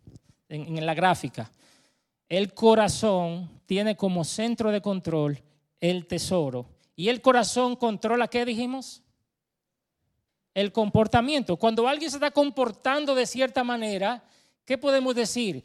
en, 0.50 0.78
en 0.78 0.86
la 0.86 0.94
gráfica. 0.94 1.50
El 2.28 2.54
corazón 2.54 3.50
tiene 3.66 3.96
como 3.96 4.24
centro 4.24 4.72
de 4.72 4.82
control 4.82 5.42
el 5.80 6.06
tesoro. 6.08 6.66
Y 6.96 7.10
el 7.10 7.22
corazón 7.22 7.76
controla, 7.76 8.28
¿qué 8.28 8.44
dijimos? 8.46 9.02
El 10.56 10.72
comportamiento. 10.72 11.58
Cuando 11.58 11.88
alguien 11.88 12.10
se 12.10 12.18
está 12.18 12.32
comportando 12.32 13.14
de 13.14 13.28
cierta 13.28 13.64
manera, 13.64 14.24
¿qué 14.66 14.76
podemos 14.76 15.14
decir? 15.14 15.64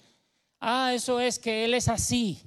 Ah, 0.61 0.93
eso 0.93 1.19
es 1.19 1.39
que 1.39 1.65
él 1.65 1.73
es 1.73 1.89
así. 1.89 2.43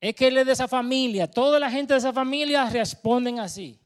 Es 0.00 0.14
que 0.14 0.28
él 0.28 0.38
es 0.38 0.46
de 0.46 0.52
esa 0.52 0.68
familia. 0.68 1.30
Toda 1.30 1.58
la 1.58 1.70
gente 1.70 1.92
de 1.92 1.98
esa 1.98 2.12
familia 2.12 2.70
responden 2.70 3.40
así. 3.40 3.78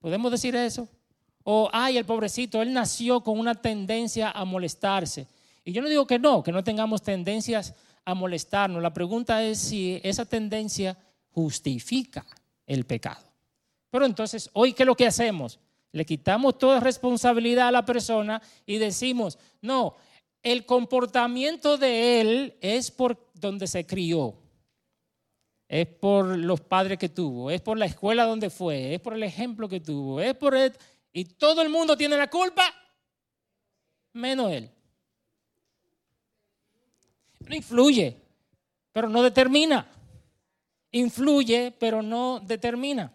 ¿Podemos 0.00 0.32
decir 0.32 0.56
eso? 0.56 0.88
O, 1.44 1.68
ay, 1.72 1.96
el 1.96 2.04
pobrecito, 2.04 2.60
él 2.60 2.72
nació 2.72 3.20
con 3.22 3.38
una 3.38 3.54
tendencia 3.54 4.30
a 4.30 4.44
molestarse. 4.44 5.28
Y 5.64 5.72
yo 5.72 5.82
no 5.82 5.88
digo 5.88 6.06
que 6.06 6.18
no, 6.18 6.42
que 6.42 6.52
no 6.52 6.64
tengamos 6.64 7.02
tendencias 7.02 7.74
a 8.04 8.14
molestarnos. 8.14 8.82
La 8.82 8.94
pregunta 8.94 9.42
es 9.42 9.58
si 9.58 10.00
esa 10.02 10.24
tendencia 10.24 10.96
justifica 11.30 12.24
el 12.66 12.84
pecado. 12.84 13.24
Pero 13.90 14.06
entonces, 14.06 14.50
hoy, 14.54 14.72
¿qué 14.72 14.82
es 14.82 14.86
lo 14.86 14.96
que 14.96 15.06
hacemos? 15.06 15.58
Le 15.92 16.04
quitamos 16.04 16.58
toda 16.58 16.80
responsabilidad 16.80 17.68
a 17.68 17.72
la 17.72 17.84
persona 17.84 18.42
y 18.66 18.78
decimos, 18.78 19.38
no, 19.62 19.96
el 20.42 20.66
comportamiento 20.66 21.78
de 21.78 22.20
él 22.20 22.56
es 22.60 22.90
por 22.90 23.30
donde 23.34 23.66
se 23.66 23.86
crió, 23.86 24.34
es 25.68 25.86
por 25.86 26.36
los 26.36 26.60
padres 26.60 26.98
que 26.98 27.08
tuvo, 27.08 27.50
es 27.50 27.60
por 27.60 27.78
la 27.78 27.86
escuela 27.86 28.24
donde 28.24 28.50
fue, 28.50 28.94
es 28.94 29.00
por 29.00 29.14
el 29.14 29.22
ejemplo 29.22 29.68
que 29.68 29.80
tuvo, 29.80 30.20
es 30.20 30.34
por 30.34 30.54
él. 30.54 30.72
Y 31.12 31.24
todo 31.24 31.62
el 31.62 31.68
mundo 31.68 31.96
tiene 31.96 32.16
la 32.16 32.30
culpa, 32.30 32.62
menos 34.12 34.52
él. 34.52 34.70
No 37.40 37.54
influye, 37.54 38.16
pero 38.92 39.08
no 39.08 39.22
determina. 39.22 39.86
Influye, 40.90 41.74
pero 41.78 42.02
no 42.02 42.40
determina. 42.40 43.12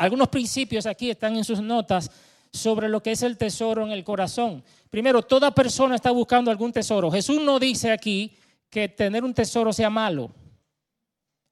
Algunos 0.00 0.28
principios 0.28 0.86
aquí 0.86 1.10
están 1.10 1.36
en 1.36 1.44
sus 1.44 1.60
notas 1.60 2.10
sobre 2.50 2.88
lo 2.88 3.02
que 3.02 3.12
es 3.12 3.22
el 3.22 3.36
tesoro 3.36 3.84
en 3.84 3.92
el 3.92 4.02
corazón. 4.02 4.64
Primero, 4.88 5.20
toda 5.20 5.54
persona 5.54 5.94
está 5.94 6.10
buscando 6.10 6.50
algún 6.50 6.72
tesoro. 6.72 7.10
Jesús 7.10 7.42
no 7.42 7.58
dice 7.58 7.90
aquí 7.90 8.32
que 8.70 8.88
tener 8.88 9.22
un 9.24 9.34
tesoro 9.34 9.74
sea 9.74 9.90
malo. 9.90 10.30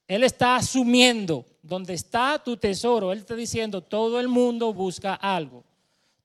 Él 0.06 0.24
está 0.24 0.56
asumiendo 0.56 1.44
donde 1.60 1.92
está 1.92 2.42
tu 2.42 2.56
tesoro. 2.56 3.12
Él 3.12 3.18
está 3.18 3.34
diciendo, 3.34 3.82
todo 3.82 4.18
el 4.18 4.28
mundo 4.28 4.72
busca 4.72 5.12
algo. 5.12 5.62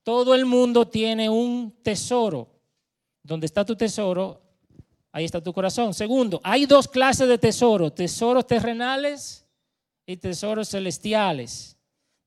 Todo 0.02 0.34
el 0.34 0.46
mundo 0.46 0.88
tiene 0.88 1.28
un 1.28 1.74
tesoro. 1.82 2.48
Donde 3.22 3.44
está 3.44 3.66
tu 3.66 3.76
tesoro, 3.76 4.40
Ahí 5.12 5.26
está 5.26 5.40
tu 5.40 5.52
corazón. 5.52 5.94
Segundo, 5.94 6.40
hay 6.42 6.66
dos 6.66 6.88
clases 6.88 7.28
de 7.28 7.38
tesoros, 7.38 7.94
tesoros 7.94 8.48
terrenales 8.48 9.46
y 10.04 10.16
tesoros 10.16 10.70
celestiales. 10.70 11.73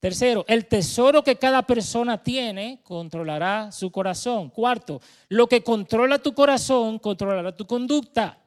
Tercero, 0.00 0.44
el 0.46 0.66
tesoro 0.66 1.24
que 1.24 1.36
cada 1.36 1.62
persona 1.62 2.22
tiene 2.22 2.80
controlará 2.84 3.72
su 3.72 3.90
corazón. 3.90 4.48
Cuarto, 4.50 5.00
lo 5.28 5.48
que 5.48 5.64
controla 5.64 6.20
tu 6.20 6.34
corazón 6.34 7.00
controlará 7.00 7.54
tu 7.56 7.66
conducta. 7.66 8.38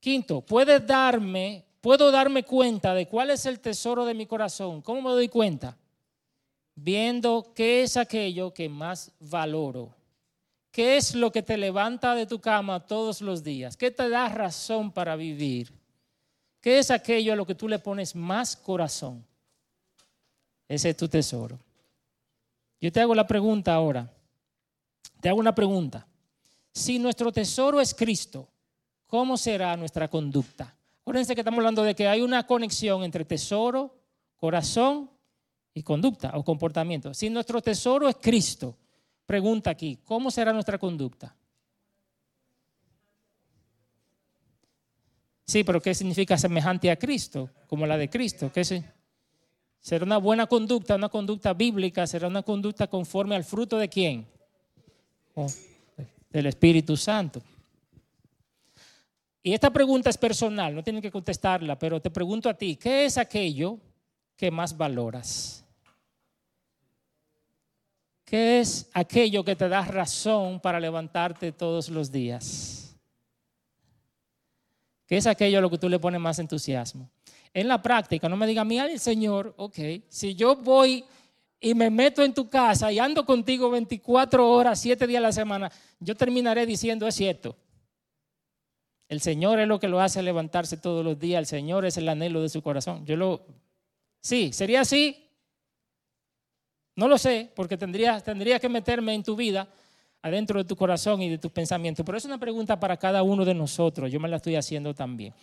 Quinto, 0.00 0.40
puedes 0.40 0.84
darme, 0.84 1.64
puedo 1.80 2.10
darme 2.10 2.42
cuenta 2.42 2.92
de 2.92 3.06
cuál 3.06 3.30
es 3.30 3.46
el 3.46 3.60
tesoro 3.60 4.04
de 4.04 4.14
mi 4.14 4.26
corazón. 4.26 4.82
¿Cómo 4.82 5.00
me 5.00 5.10
doy 5.10 5.28
cuenta? 5.28 5.78
Viendo 6.74 7.52
qué 7.54 7.84
es 7.84 7.96
aquello 7.96 8.52
que 8.52 8.68
más 8.68 9.12
valoro. 9.20 9.94
¿Qué 10.72 10.96
es 10.96 11.14
lo 11.14 11.30
que 11.30 11.44
te 11.44 11.56
levanta 11.56 12.16
de 12.16 12.26
tu 12.26 12.40
cama 12.40 12.84
todos 12.84 13.20
los 13.20 13.44
días? 13.44 13.76
¿Qué 13.76 13.92
te 13.92 14.08
da 14.08 14.28
razón 14.28 14.90
para 14.90 15.14
vivir? 15.14 15.72
¿Qué 16.64 16.78
es 16.78 16.90
aquello 16.90 17.34
a 17.34 17.36
lo 17.36 17.44
que 17.44 17.54
tú 17.54 17.68
le 17.68 17.78
pones 17.78 18.16
más 18.16 18.56
corazón? 18.56 19.22
Ese 20.66 20.88
es 20.88 20.96
tu 20.96 21.06
tesoro. 21.06 21.58
Yo 22.80 22.90
te 22.90 23.02
hago 23.02 23.14
la 23.14 23.26
pregunta 23.26 23.74
ahora. 23.74 24.10
Te 25.20 25.28
hago 25.28 25.38
una 25.38 25.54
pregunta. 25.54 26.06
Si 26.72 26.98
nuestro 26.98 27.30
tesoro 27.32 27.82
es 27.82 27.92
Cristo, 27.92 28.48
¿cómo 29.06 29.36
será 29.36 29.76
nuestra 29.76 30.08
conducta? 30.08 30.74
Acuérdense 31.02 31.34
que 31.34 31.42
estamos 31.42 31.58
hablando 31.58 31.82
de 31.82 31.94
que 31.94 32.08
hay 32.08 32.22
una 32.22 32.46
conexión 32.46 33.02
entre 33.02 33.26
tesoro, 33.26 33.94
corazón 34.36 35.10
y 35.74 35.82
conducta 35.82 36.32
o 36.32 36.42
comportamiento. 36.42 37.12
Si 37.12 37.28
nuestro 37.28 37.60
tesoro 37.60 38.08
es 38.08 38.16
Cristo, 38.16 38.78
Pregunta 39.26 39.70
aquí, 39.70 39.98
¿cómo 40.04 40.30
será 40.30 40.52
nuestra 40.52 40.78
conducta? 40.78 41.34
Sí, 45.46 45.62
pero 45.62 45.80
¿qué 45.80 45.94
significa 45.94 46.38
semejante 46.38 46.90
a 46.90 46.96
Cristo? 46.96 47.50
Como 47.68 47.86
la 47.86 47.96
de 47.96 48.08
Cristo. 48.08 48.50
¿Qué 48.52 48.62
es? 48.62 48.74
Será 49.80 50.04
una 50.04 50.16
buena 50.16 50.46
conducta, 50.46 50.96
una 50.96 51.10
conducta 51.10 51.52
bíblica, 51.52 52.06
será 52.06 52.28
una 52.28 52.42
conducta 52.42 52.86
conforme 52.86 53.36
al 53.36 53.44
fruto 53.44 53.76
de 53.76 53.88
quién? 53.88 54.26
Oh, 55.34 55.46
del 56.30 56.46
Espíritu 56.46 56.96
Santo. 56.96 57.42
Y 59.42 59.52
esta 59.52 59.70
pregunta 59.70 60.08
es 60.08 60.16
personal, 60.16 60.74
no 60.74 60.82
tienen 60.82 61.02
que 61.02 61.10
contestarla, 61.10 61.78
pero 61.78 62.00
te 62.00 62.08
pregunto 62.08 62.48
a 62.48 62.54
ti, 62.54 62.76
¿qué 62.76 63.04
es 63.04 63.18
aquello 63.18 63.78
que 64.36 64.50
más 64.50 64.74
valoras? 64.74 65.66
¿Qué 68.24 68.60
es 68.60 68.88
aquello 68.94 69.44
que 69.44 69.54
te 69.54 69.68
da 69.68 69.84
razón 69.84 70.60
para 70.60 70.80
levantarte 70.80 71.52
todos 71.52 71.90
los 71.90 72.10
días? 72.10 72.83
¿Qué 75.06 75.16
es 75.16 75.26
aquello 75.26 75.58
a 75.58 75.60
lo 75.60 75.70
que 75.70 75.78
tú 75.78 75.88
le 75.88 75.98
pones 75.98 76.20
más 76.20 76.38
entusiasmo? 76.38 77.10
En 77.52 77.68
la 77.68 77.80
práctica, 77.80 78.28
no 78.28 78.36
me 78.36 78.46
diga, 78.46 78.64
mira 78.64 78.86
el 78.86 78.98
Señor, 78.98 79.54
ok, 79.56 79.78
si 80.08 80.34
yo 80.34 80.56
voy 80.56 81.04
y 81.60 81.74
me 81.74 81.88
meto 81.88 82.22
en 82.22 82.34
tu 82.34 82.48
casa 82.48 82.90
y 82.90 82.98
ando 82.98 83.24
contigo 83.24 83.70
24 83.70 84.50
horas, 84.50 84.80
7 84.80 85.06
días 85.06 85.20
a 85.20 85.22
la 85.22 85.32
semana, 85.32 85.70
yo 86.00 86.16
terminaré 86.16 86.66
diciendo, 86.66 87.06
es 87.06 87.14
cierto. 87.14 87.56
El 89.08 89.20
Señor 89.20 89.60
es 89.60 89.68
lo 89.68 89.78
que 89.78 89.88
lo 89.88 90.00
hace 90.00 90.22
levantarse 90.22 90.76
todos 90.76 91.04
los 91.04 91.18
días, 91.18 91.38
el 91.38 91.46
Señor 91.46 91.84
es 91.84 91.96
el 91.96 92.08
anhelo 92.08 92.42
de 92.42 92.48
su 92.48 92.62
corazón. 92.62 93.04
Yo 93.06 93.16
lo, 93.16 93.46
sí, 94.20 94.52
sería 94.52 94.80
así, 94.80 95.20
No 96.96 97.08
lo 97.08 97.18
sé, 97.18 97.50
porque 97.54 97.76
tendría, 97.76 98.20
tendría 98.20 98.58
que 98.58 98.68
meterme 98.68 99.14
en 99.14 99.22
tu 99.22 99.34
vida, 99.36 99.68
adentro 100.24 100.58
de 100.58 100.64
tu 100.64 100.74
corazón 100.74 101.20
y 101.20 101.28
de 101.28 101.36
tus 101.36 101.52
pensamientos. 101.52 102.04
Pero 102.04 102.16
es 102.16 102.24
una 102.24 102.38
pregunta 102.38 102.80
para 102.80 102.96
cada 102.96 103.22
uno 103.22 103.44
de 103.44 103.52
nosotros. 103.52 104.10
Yo 104.10 104.18
me 104.18 104.26
la 104.26 104.36
estoy 104.36 104.56
haciendo 104.56 104.94
también. 104.94 105.34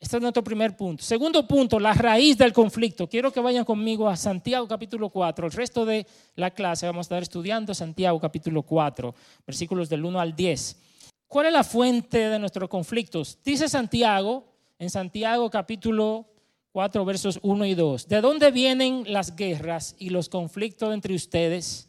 Este 0.00 0.16
es 0.16 0.22
nuestro 0.22 0.42
primer 0.42 0.74
punto. 0.74 1.04
Segundo 1.04 1.46
punto, 1.46 1.78
la 1.78 1.92
raíz 1.92 2.38
del 2.38 2.54
conflicto. 2.54 3.06
Quiero 3.06 3.30
que 3.30 3.40
vayan 3.40 3.66
conmigo 3.66 4.08
a 4.08 4.16
Santiago 4.16 4.66
capítulo 4.66 5.10
4. 5.10 5.46
El 5.46 5.52
resto 5.52 5.84
de 5.84 6.06
la 6.36 6.50
clase 6.52 6.86
vamos 6.86 7.04
a 7.04 7.08
estar 7.08 7.22
estudiando 7.22 7.74
Santiago 7.74 8.18
capítulo 8.18 8.62
4, 8.62 9.14
versículos 9.46 9.90
del 9.90 10.06
1 10.06 10.20
al 10.20 10.34
10. 10.34 10.80
¿Cuál 11.28 11.46
es 11.46 11.52
la 11.52 11.64
fuente 11.64 12.30
de 12.30 12.38
nuestros 12.38 12.70
conflictos? 12.70 13.38
Dice 13.44 13.68
Santiago, 13.68 14.46
en 14.78 14.88
Santiago 14.88 15.50
capítulo 15.50 16.24
4, 16.72 17.04
versos 17.04 17.38
1 17.42 17.66
y 17.66 17.74
2. 17.74 18.08
¿De 18.08 18.22
dónde 18.22 18.50
vienen 18.50 19.04
las 19.06 19.36
guerras 19.36 19.96
y 19.98 20.08
los 20.08 20.30
conflictos 20.30 20.94
entre 20.94 21.14
ustedes? 21.14 21.85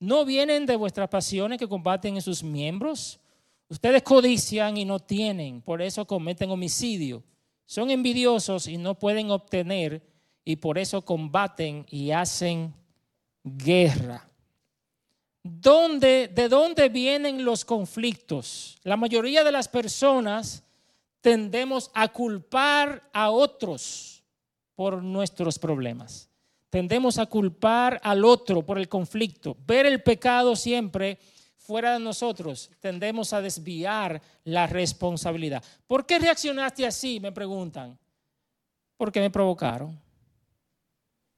¿No 0.00 0.24
vienen 0.24 0.64
de 0.64 0.76
vuestras 0.76 1.10
pasiones 1.10 1.58
que 1.58 1.68
combaten 1.68 2.16
en 2.16 2.22
sus 2.22 2.42
miembros? 2.42 3.20
Ustedes 3.68 4.02
codician 4.02 4.78
y 4.78 4.86
no 4.86 4.98
tienen, 4.98 5.60
por 5.60 5.82
eso 5.82 6.06
cometen 6.06 6.50
homicidio. 6.50 7.22
Son 7.66 7.90
envidiosos 7.90 8.66
y 8.66 8.78
no 8.78 8.98
pueden 8.98 9.30
obtener 9.30 10.02
y 10.42 10.56
por 10.56 10.78
eso 10.78 11.02
combaten 11.02 11.84
y 11.90 12.10
hacen 12.12 12.74
guerra. 13.44 14.26
¿Dónde, 15.42 16.28
¿De 16.34 16.48
dónde 16.48 16.88
vienen 16.88 17.44
los 17.44 17.64
conflictos? 17.66 18.78
La 18.82 18.96
mayoría 18.96 19.44
de 19.44 19.52
las 19.52 19.68
personas 19.68 20.64
tendemos 21.20 21.90
a 21.94 22.08
culpar 22.08 23.08
a 23.12 23.30
otros 23.30 24.24
por 24.74 25.02
nuestros 25.02 25.58
problemas. 25.58 26.29
Tendemos 26.70 27.18
a 27.18 27.26
culpar 27.26 28.00
al 28.02 28.24
otro 28.24 28.64
por 28.64 28.78
el 28.78 28.88
conflicto. 28.88 29.56
Ver 29.66 29.86
el 29.86 30.02
pecado 30.02 30.54
siempre 30.54 31.18
fuera 31.56 31.94
de 31.94 32.00
nosotros, 32.00 32.70
tendemos 32.80 33.32
a 33.32 33.42
desviar 33.42 34.20
la 34.44 34.66
responsabilidad. 34.66 35.62
¿Por 35.86 36.06
qué 36.06 36.18
reaccionaste 36.18 36.86
así? 36.86 37.20
Me 37.20 37.32
preguntan. 37.32 37.98
Porque 38.96 39.20
me 39.20 39.30
provocaron. 39.30 39.98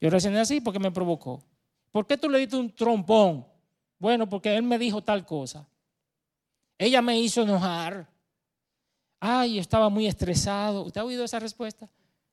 Yo 0.00 0.10
reaccioné 0.10 0.40
así 0.40 0.60
porque 0.60 0.78
me 0.78 0.90
provocó. 0.90 1.42
¿Por 1.90 2.06
qué 2.06 2.16
tú 2.16 2.28
le 2.28 2.38
diste 2.38 2.56
un 2.56 2.74
trompón? 2.74 3.46
Bueno, 3.98 4.28
porque 4.28 4.56
él 4.56 4.62
me 4.62 4.78
dijo 4.78 5.02
tal 5.02 5.24
cosa. 5.24 5.66
Ella 6.76 7.00
me 7.00 7.18
hizo 7.18 7.42
enojar. 7.42 8.08
Ay, 9.20 9.58
estaba 9.58 9.88
muy 9.88 10.06
estresado. 10.06 10.82
¿Usted 10.82 11.00
ha 11.00 11.04
oído 11.04 11.24
esa 11.24 11.38
respuesta? 11.38 11.88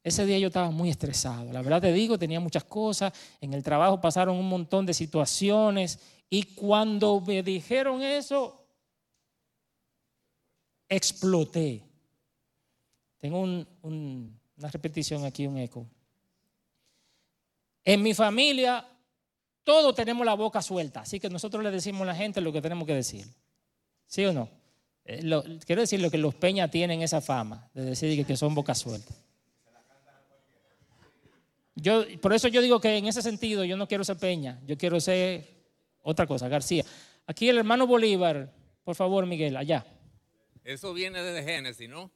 Ese 0.10 0.25
día 0.25 0.39
yo 0.39 0.48
estaba 0.48 0.72
muy 0.72 0.89
estresado. 0.89 1.54
La 1.54 1.62
verdad 1.62 1.82
te 1.82 1.94
digo, 1.94 2.18
tenía 2.18 2.39
muchas 2.39 2.63
cosas. 2.63 3.13
En 3.39 3.54
el 3.54 3.62
trabajo 3.62 4.01
pasaron 4.01 4.36
un 4.38 4.50
montón 4.50 4.84
de 4.88 4.96
situaciones 4.96 6.00
y 6.32 6.42
cuando 6.56 7.22
me 7.22 7.44
dijeron 7.44 8.01
eso, 8.01 8.60
exploté. 10.88 11.84
Tengo 13.20 13.39
una 13.84 14.72
repetición 14.72 15.25
aquí, 15.25 15.46
un 15.46 15.60
eco. 15.60 15.86
En 17.86 18.01
mi 18.01 18.16
familia, 18.16 18.84
todos 19.63 19.94
tenemos 19.94 20.25
la 20.25 20.34
boca 20.34 20.63
suelta, 20.63 21.01
así 21.01 21.20
que 21.20 21.30
nosotros 21.30 21.63
le 21.63 21.70
decimos 21.70 22.01
a 22.01 22.06
la 22.06 22.16
gente 22.16 22.42
lo 22.42 22.51
que 22.51 22.63
tenemos 22.63 22.88
que 22.88 22.96
decir. 22.96 23.28
¿Sí 24.08 24.25
o 24.25 24.34
no? 24.34 24.50
Eh, 25.06 25.22
quiero 25.68 25.84
decir 25.84 26.01
lo 26.01 26.10
que 26.10 26.18
los 26.18 26.34
Peña 26.34 26.68
tienen 26.68 27.04
esa 27.04 27.22
fama 27.22 27.70
de 27.75 27.86
decir 27.86 28.25
que 28.25 28.36
son 28.36 28.56
boca 28.56 28.74
suelta. 28.74 29.13
Yo, 31.82 32.04
por 32.22 32.34
eso 32.34 32.48
yo 32.48 32.62
digo 32.62 32.80
que 32.80 32.98
en 32.98 33.08
ese 33.08 33.22
sentido 33.22 33.64
yo 33.64 33.78
no 33.78 33.88
quiero 33.88 34.04
ser 34.04 34.18
Peña, 34.18 34.60
yo 34.66 34.78
quiero 34.78 35.00
ser 35.00 35.48
otra 36.02 36.26
cosa, 36.26 36.48
García. 36.48 36.84
Aquí 37.26 37.50
el 37.50 37.58
hermano 37.58 37.86
Bolívar, 37.86 38.52
por 38.84 38.96
favor, 38.96 39.26
Miguel, 39.26 39.56
allá. 39.56 39.86
Eso 40.63 40.94
viene 40.94 41.22
desde 41.22 41.44
Génesis, 41.44 41.89
¿no? 41.89 42.12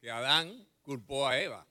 Que 0.00 0.10
Adán 0.10 0.66
culpó 0.82 1.26
a 1.26 1.40
Eva. 1.40 1.66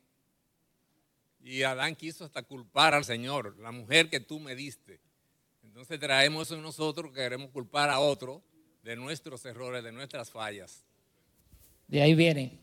Y 1.41 1.63
Adán 1.63 1.95
quiso 1.95 2.25
hasta 2.25 2.43
culpar 2.43 2.93
al 2.93 3.05
Señor, 3.05 3.57
la 3.59 3.71
mujer 3.71 4.09
que 4.09 4.19
tú 4.19 4.39
me 4.39 4.55
diste. 4.55 4.99
Entonces 5.63 5.99
traemos 5.99 6.47
eso 6.47 6.55
en 6.55 6.61
nosotros 6.61 7.11
que 7.11 7.19
queremos 7.19 7.51
culpar 7.51 7.89
a 7.89 7.99
otro 7.99 8.41
de 8.83 8.95
nuestros 8.95 9.45
errores, 9.45 9.83
de 9.83 9.91
nuestras 9.91 10.29
fallas. 10.29 10.83
De 11.87 12.01
ahí 12.01 12.15
viene. 12.15 12.59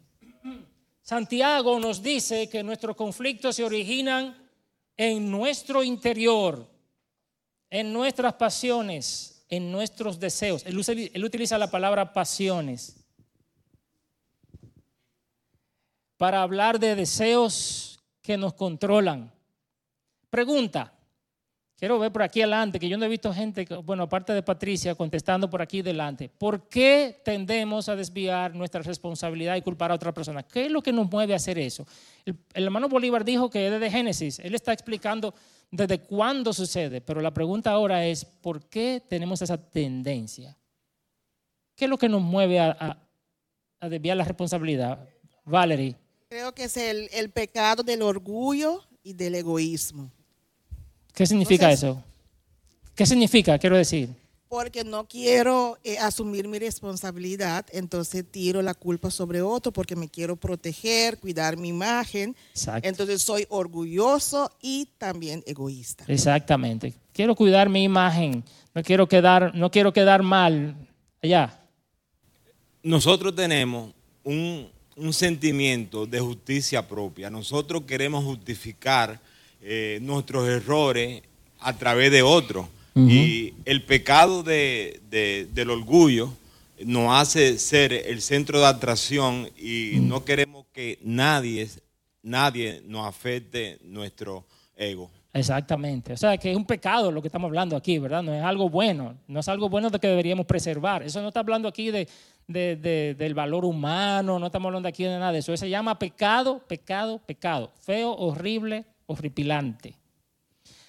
Santiago 1.05 1.79
nos 1.79 2.03
dice 2.03 2.49
que 2.49 2.65
nuestros 2.65 2.97
conflictos 2.97 3.55
se 3.55 3.63
originan 3.63 4.37
en 4.97 5.31
nuestro 5.31 5.85
interior 5.85 6.75
en 7.75 7.93
nuestras 7.93 8.35
pasiones, 8.35 9.45
en 9.49 9.73
nuestros 9.73 10.21
deseos. 10.21 10.65
Él, 10.65 11.25
utiliza 11.25 11.59
la 11.59 11.73
palabra 11.73 12.13
pasiones 12.13 13.05
para 16.17 16.41
hablar 16.43 16.79
de 16.79 16.95
deseos 16.95 17.99
que 18.23 18.37
nos 18.37 18.55
controlan. 18.55 19.33
Pregunta, 20.31 20.94
quiero 21.77 21.99
ver 21.99 22.13
por 22.13 22.23
aquí 22.23 22.43
adelante, 22.43 22.79
que 22.79 22.89
yo 22.89 22.97
no 22.97 23.05
he 23.05 23.09
visto 23.09 23.33
gente, 23.33 23.67
bueno, 23.85 24.05
aparte 24.05 24.33
de 24.33 24.43
Patricia, 24.43 24.95
contestando 24.95 25.49
por 25.49 25.63
aquí 25.63 25.83
delante. 25.83 26.29
¿Por 26.29 26.69
qué 26.69 27.21
tendemos 27.25 27.89
a 27.89 27.97
desviar 27.97 28.55
nuestra 28.55 28.83
responsabilidad 28.83 29.57
y 29.57 29.63
culpar 29.63 29.91
a 29.91 29.95
otra 29.95 30.13
persona? 30.13 30.43
¿Qué 30.43 30.67
es 30.67 30.71
lo 30.71 30.83
que 30.83 30.93
nos 30.93 31.11
mueve 31.11 31.33
a 31.33 31.37
hacer 31.37 31.59
eso? 31.59 31.87
El, 32.25 32.37
el 32.55 32.65
hermano 32.65 32.89
Bolívar 32.89 33.25
dijo 33.25 33.51
que 33.51 33.67
es 33.67 33.73
desde 33.73 33.91
Génesis. 33.91 34.39
Él 34.39 34.55
está 34.55 34.73
explicando 34.73 35.35
desde 35.71 36.01
cuándo 36.01 36.53
sucede, 36.53 37.01
pero 37.01 37.21
la 37.21 37.35
pregunta 37.35 37.71
ahora 37.71 38.07
es, 38.07 38.25
¿por 38.25 38.69
qué 38.69 39.03
tenemos 39.09 39.43
esa 39.43 39.59
tendencia? 39.59 40.57
¿Qué 41.75 41.87
es 41.87 41.91
lo 41.91 41.99
que 41.99 42.09
nos 42.09 42.23
mueve 42.23 42.61
a, 42.61 43.01
desviar 43.81 44.17
la 44.17 44.25
responsabilidad? 44.25 45.09
Valerie. 45.45 45.97
Creo 46.29 46.55
que 46.55 46.65
es 46.65 46.77
el, 46.77 47.31
pecado 47.31 47.83
del 47.83 48.03
orgullo 48.03 48.83
y 49.03 49.13
del 49.15 49.35
egoísmo. 49.35 50.11
¿Qué 51.15 51.27
significa 51.27 51.71
eso? 51.71 52.03
¿Qué 52.95 53.07
significa, 53.07 53.59
quiero 53.59 53.77
decir? 53.77 54.11
porque 54.55 54.85
no 54.85 55.09
quiero 55.09 55.79
eh, 55.83 55.99
asumir 55.99 56.47
mi 56.47 56.61
responsabilidad, 56.61 57.67
entonces 57.73 58.25
tiro 58.31 58.63
la 58.63 58.75
culpa 58.75 59.11
sobre 59.11 59.43
otro 59.43 59.73
porque 59.73 59.97
me 59.97 60.09
quiero 60.09 60.37
proteger, 60.37 61.19
cuidar 61.19 61.57
mi 61.57 61.71
imagen. 61.71 62.37
Entonces 62.83 63.21
soy 63.21 63.47
orgulloso 63.49 64.53
y 64.63 64.87
también 64.97 65.43
egoísta. 65.45 66.05
Exactamente. 66.07 66.95
Quiero 67.13 67.35
cuidar 67.35 67.69
mi 67.69 67.83
imagen, 67.83 68.45
no 68.73 68.85
quiero 68.85 69.09
quedar, 69.09 69.53
no 69.57 69.73
quiero 69.73 69.93
quedar 69.93 70.23
mal 70.23 70.77
allá. 71.21 71.61
Nosotros 72.81 73.35
tenemos 73.35 73.93
un, 74.23 74.71
sentimiento 75.11 76.07
de 76.07 76.21
justicia 76.21 76.87
propia. 76.87 77.29
Nosotros 77.29 77.83
queremos 77.89 78.23
justificar 78.23 79.21
eh, 79.67 79.99
nuestros 80.03 80.47
errores 80.47 81.23
a 81.59 81.73
través 81.73 82.11
de 82.11 82.23
otros. 82.23 82.67
Y 82.97 83.55
el 83.65 83.83
pecado 83.83 84.45
de, 84.45 85.01
del 85.53 85.71
orgullo 85.71 86.33
nos 86.85 87.13
hace 87.13 87.59
ser 87.59 87.93
el 87.93 88.21
centro 88.21 88.61
de 88.61 88.67
atracción 88.67 89.49
y 89.59 89.99
no 90.01 90.25
queremos 90.25 90.67
que 90.73 91.01
nadie, 91.03 91.69
nadie 92.23 92.83
nos 92.87 93.07
afecte 93.07 93.79
nuestro 93.83 94.45
ego. 94.77 95.11
Exactamente. 95.33 96.13
O 96.13 96.17
sea, 96.17 96.39
que 96.39 96.53
es 96.53 96.57
un 96.57 96.65
pecado 96.65 97.11
lo 97.11 97.21
que 97.21 97.27
estamos 97.27 97.49
hablando 97.49 97.75
aquí, 97.75 97.99
¿verdad? 97.99 98.23
No 98.23 98.33
es 98.33 98.43
algo 98.45 98.69
bueno. 98.69 99.17
No 99.27 99.41
es 99.41 99.49
algo 99.49 99.69
bueno 99.69 99.91
de 99.91 99.99
que 99.99 100.07
deberíamos 100.07 100.47
preservar. 100.47 101.03
Eso 101.03 101.21
no 101.21 101.29
está 101.29 101.41
hablando 101.41 101.67
aquí 101.67 101.91
de, 101.91 102.07
del 102.47 103.35
valor 103.35 103.65
humano, 103.65 104.39
no 104.39 104.47
estamos 104.47 104.69
hablando 104.69 104.89
aquí 104.89 105.03
de 105.03 105.19
nada 105.19 105.33
de 105.33 105.41
eso. 105.41 105.53
Eso 105.53 105.65
se 105.65 105.71
llama 105.71 105.99
pecado, 105.99 106.61
pecado, 106.61 107.19
pecado. 107.19 107.73
Feo, 107.81 108.13
horrible, 108.13 108.85
horripilante. 109.07 109.97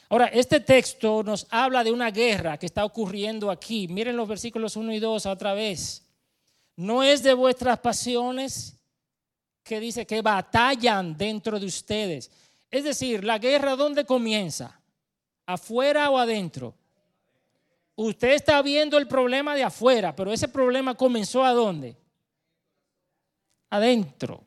Ahora, 0.09 0.27
este 0.27 0.59
texto 0.59 1.23
nos 1.23 1.47
habla 1.49 1.83
de 1.83 1.91
una 1.91 2.11
guerra 2.11 2.57
que 2.57 2.67
está 2.67 2.85
ocurriendo 2.85 3.49
aquí. 3.49 3.87
Miren 3.87 4.15
los 4.15 4.27
versículos 4.27 4.75
1 4.75 4.93
y 4.93 4.99
2 4.99 5.25
otra 5.25 5.53
vez. 5.53 6.03
No 6.75 7.01
es 7.01 7.23
de 7.23 7.33
vuestras 7.33 7.79
pasiones 7.79 8.75
que 9.63 9.79
dice 9.79 10.05
que 10.05 10.21
batallan 10.21 11.17
dentro 11.17 11.59
de 11.59 11.65
ustedes. 11.65 12.29
Es 12.69 12.83
decir, 12.83 13.23
la 13.23 13.39
guerra 13.39 13.75
¿dónde 13.75 14.05
comienza? 14.05 14.79
¿Afuera 15.45 16.09
o 16.09 16.17
adentro? 16.17 16.75
Usted 17.95 18.33
está 18.33 18.61
viendo 18.61 18.97
el 18.97 19.07
problema 19.07 19.55
de 19.55 19.63
afuera, 19.63 20.15
pero 20.15 20.31
ese 20.31 20.49
problema 20.49 20.95
comenzó 20.95 21.43
a 21.43 21.53
dónde? 21.53 21.95
Adentro. 23.69 24.43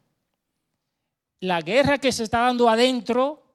La 1.40 1.62
guerra 1.62 1.98
que 1.98 2.12
se 2.12 2.24
está 2.24 2.40
dando 2.40 2.68
adentro 2.68 3.47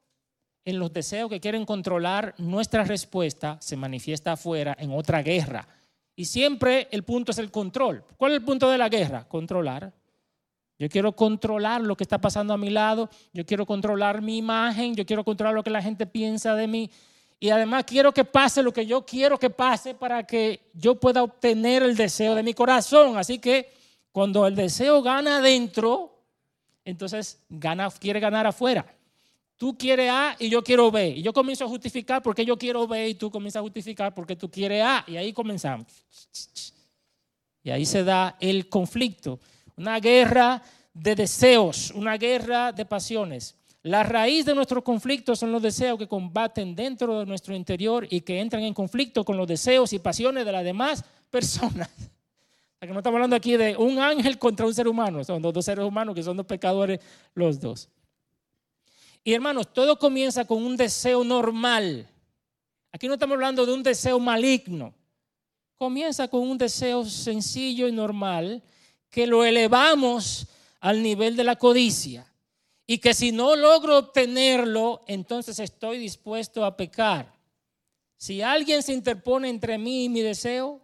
en 0.65 0.79
los 0.79 0.93
deseos 0.93 1.29
que 1.29 1.39
quieren 1.39 1.65
controlar 1.65 2.35
nuestra 2.37 2.83
respuesta 2.83 3.57
se 3.59 3.75
manifiesta 3.75 4.33
afuera 4.33 4.75
en 4.79 4.91
otra 4.91 5.21
guerra. 5.21 5.67
Y 6.15 6.25
siempre 6.25 6.87
el 6.91 7.03
punto 7.03 7.31
es 7.31 7.37
el 7.39 7.51
control. 7.51 8.03
¿Cuál 8.17 8.33
es 8.33 8.37
el 8.39 8.45
punto 8.45 8.69
de 8.69 8.77
la 8.77 8.89
guerra? 8.89 9.27
Controlar. 9.27 9.91
Yo 10.79 10.89
quiero 10.89 11.13
controlar 11.13 11.81
lo 11.81 11.95
que 11.95 12.03
está 12.03 12.19
pasando 12.19 12.53
a 12.53 12.57
mi 12.57 12.69
lado, 12.69 13.09
yo 13.31 13.45
quiero 13.45 13.65
controlar 13.65 14.21
mi 14.21 14.37
imagen, 14.37 14.95
yo 14.95 15.05
quiero 15.05 15.23
controlar 15.23 15.53
lo 15.53 15.63
que 15.63 15.69
la 15.69 15.81
gente 15.81 16.05
piensa 16.05 16.55
de 16.55 16.67
mí. 16.67 16.89
y 17.39 17.49
además 17.49 17.83
quiero 17.85 18.13
que 18.13 18.23
pase 18.23 18.63
lo 18.63 18.71
que 18.71 18.85
yo 18.85 19.05
quiero 19.05 19.37
que 19.37 19.49
pase 19.49 19.93
para 19.93 20.23
que 20.23 20.61
yo 20.73 20.95
pueda 20.95 21.23
obtener 21.23 21.83
el 21.83 21.95
deseo 21.95 22.35
de 22.35 22.43
mi 22.43 22.53
corazón. 22.53 23.17
Así 23.17 23.39
que 23.39 23.71
cuando 24.11 24.47
el 24.47 24.55
deseo 24.55 25.01
gana 25.01 25.37
adentro, 25.37 26.21
entonces 26.85 27.43
gana, 27.49 27.89
quiere 27.91 28.19
ganar 28.19 28.47
afuera. 28.47 28.85
Tú 29.63 29.77
quieres 29.77 30.11
A 30.11 30.35
y 30.39 30.49
yo 30.49 30.61
quiero 30.61 30.91
B. 30.91 31.11
Y 31.11 31.21
yo 31.21 31.31
comienzo 31.31 31.63
a 31.63 31.69
justificar 31.69 32.21
porque 32.21 32.43
yo 32.43 32.57
quiero 32.57 32.85
B 32.85 33.07
y 33.07 33.15
tú 33.15 33.31
comienzas 33.31 33.61
a 33.61 33.63
justificar 33.63 34.13
porque 34.13 34.35
tú 34.35 34.51
quieres 34.51 34.83
A. 34.83 35.05
Y 35.07 35.15
ahí 35.15 35.31
comenzamos. 35.31 35.87
Y 37.63 37.69
ahí 37.69 37.85
se 37.85 38.03
da 38.03 38.35
el 38.41 38.67
conflicto. 38.67 39.39
Una 39.77 40.01
guerra 40.01 40.61
de 40.93 41.15
deseos, 41.15 41.91
una 41.91 42.17
guerra 42.17 42.73
de 42.73 42.85
pasiones. 42.85 43.55
La 43.83 44.03
raíz 44.03 44.45
de 44.45 44.53
nuestros 44.53 44.83
conflictos 44.83 45.39
son 45.39 45.53
los 45.53 45.61
deseos 45.61 45.97
que 45.97 46.09
combaten 46.09 46.75
dentro 46.75 47.19
de 47.19 47.25
nuestro 47.25 47.55
interior 47.55 48.05
y 48.09 48.19
que 48.19 48.41
entran 48.41 48.63
en 48.63 48.73
conflicto 48.73 49.23
con 49.23 49.37
los 49.37 49.47
deseos 49.47 49.93
y 49.93 49.99
pasiones 49.99 50.45
de 50.45 50.51
las 50.51 50.65
demás 50.65 51.05
personas. 51.29 51.89
que 52.81 52.87
no 52.87 52.97
estamos 52.97 53.15
hablando 53.15 53.37
aquí 53.37 53.55
de 53.55 53.77
un 53.77 53.97
ángel 53.99 54.37
contra 54.37 54.65
un 54.65 54.73
ser 54.73 54.89
humano, 54.89 55.23
son 55.23 55.41
dos 55.41 55.63
seres 55.63 55.85
humanos 55.85 56.15
que 56.15 56.21
son 56.21 56.35
dos 56.35 56.45
pecadores 56.45 56.99
los 57.33 57.61
dos. 57.61 57.87
Y 59.23 59.33
hermanos, 59.33 59.71
todo 59.73 59.97
comienza 59.97 60.45
con 60.45 60.63
un 60.63 60.75
deseo 60.75 61.23
normal. 61.23 62.09
Aquí 62.91 63.07
no 63.07 63.13
estamos 63.13 63.35
hablando 63.35 63.65
de 63.65 63.73
un 63.73 63.83
deseo 63.83 64.19
maligno. 64.19 64.93
Comienza 65.77 66.27
con 66.27 66.41
un 66.41 66.57
deseo 66.57 67.05
sencillo 67.05 67.87
y 67.87 67.91
normal 67.91 68.61
que 69.09 69.27
lo 69.27 69.45
elevamos 69.45 70.47
al 70.79 71.01
nivel 71.01 71.35
de 71.35 71.43
la 71.43 71.55
codicia 71.55 72.25
y 72.85 72.97
que 72.97 73.13
si 73.13 73.31
no 73.31 73.55
logro 73.55 73.97
obtenerlo, 73.97 75.03
entonces 75.07 75.59
estoy 75.59 75.97
dispuesto 75.97 76.65
a 76.65 76.75
pecar. 76.75 77.33
Si 78.17 78.41
alguien 78.41 78.83
se 78.83 78.93
interpone 78.93 79.49
entre 79.49 79.77
mí 79.77 80.05
y 80.05 80.09
mi 80.09 80.21
deseo, 80.21 80.81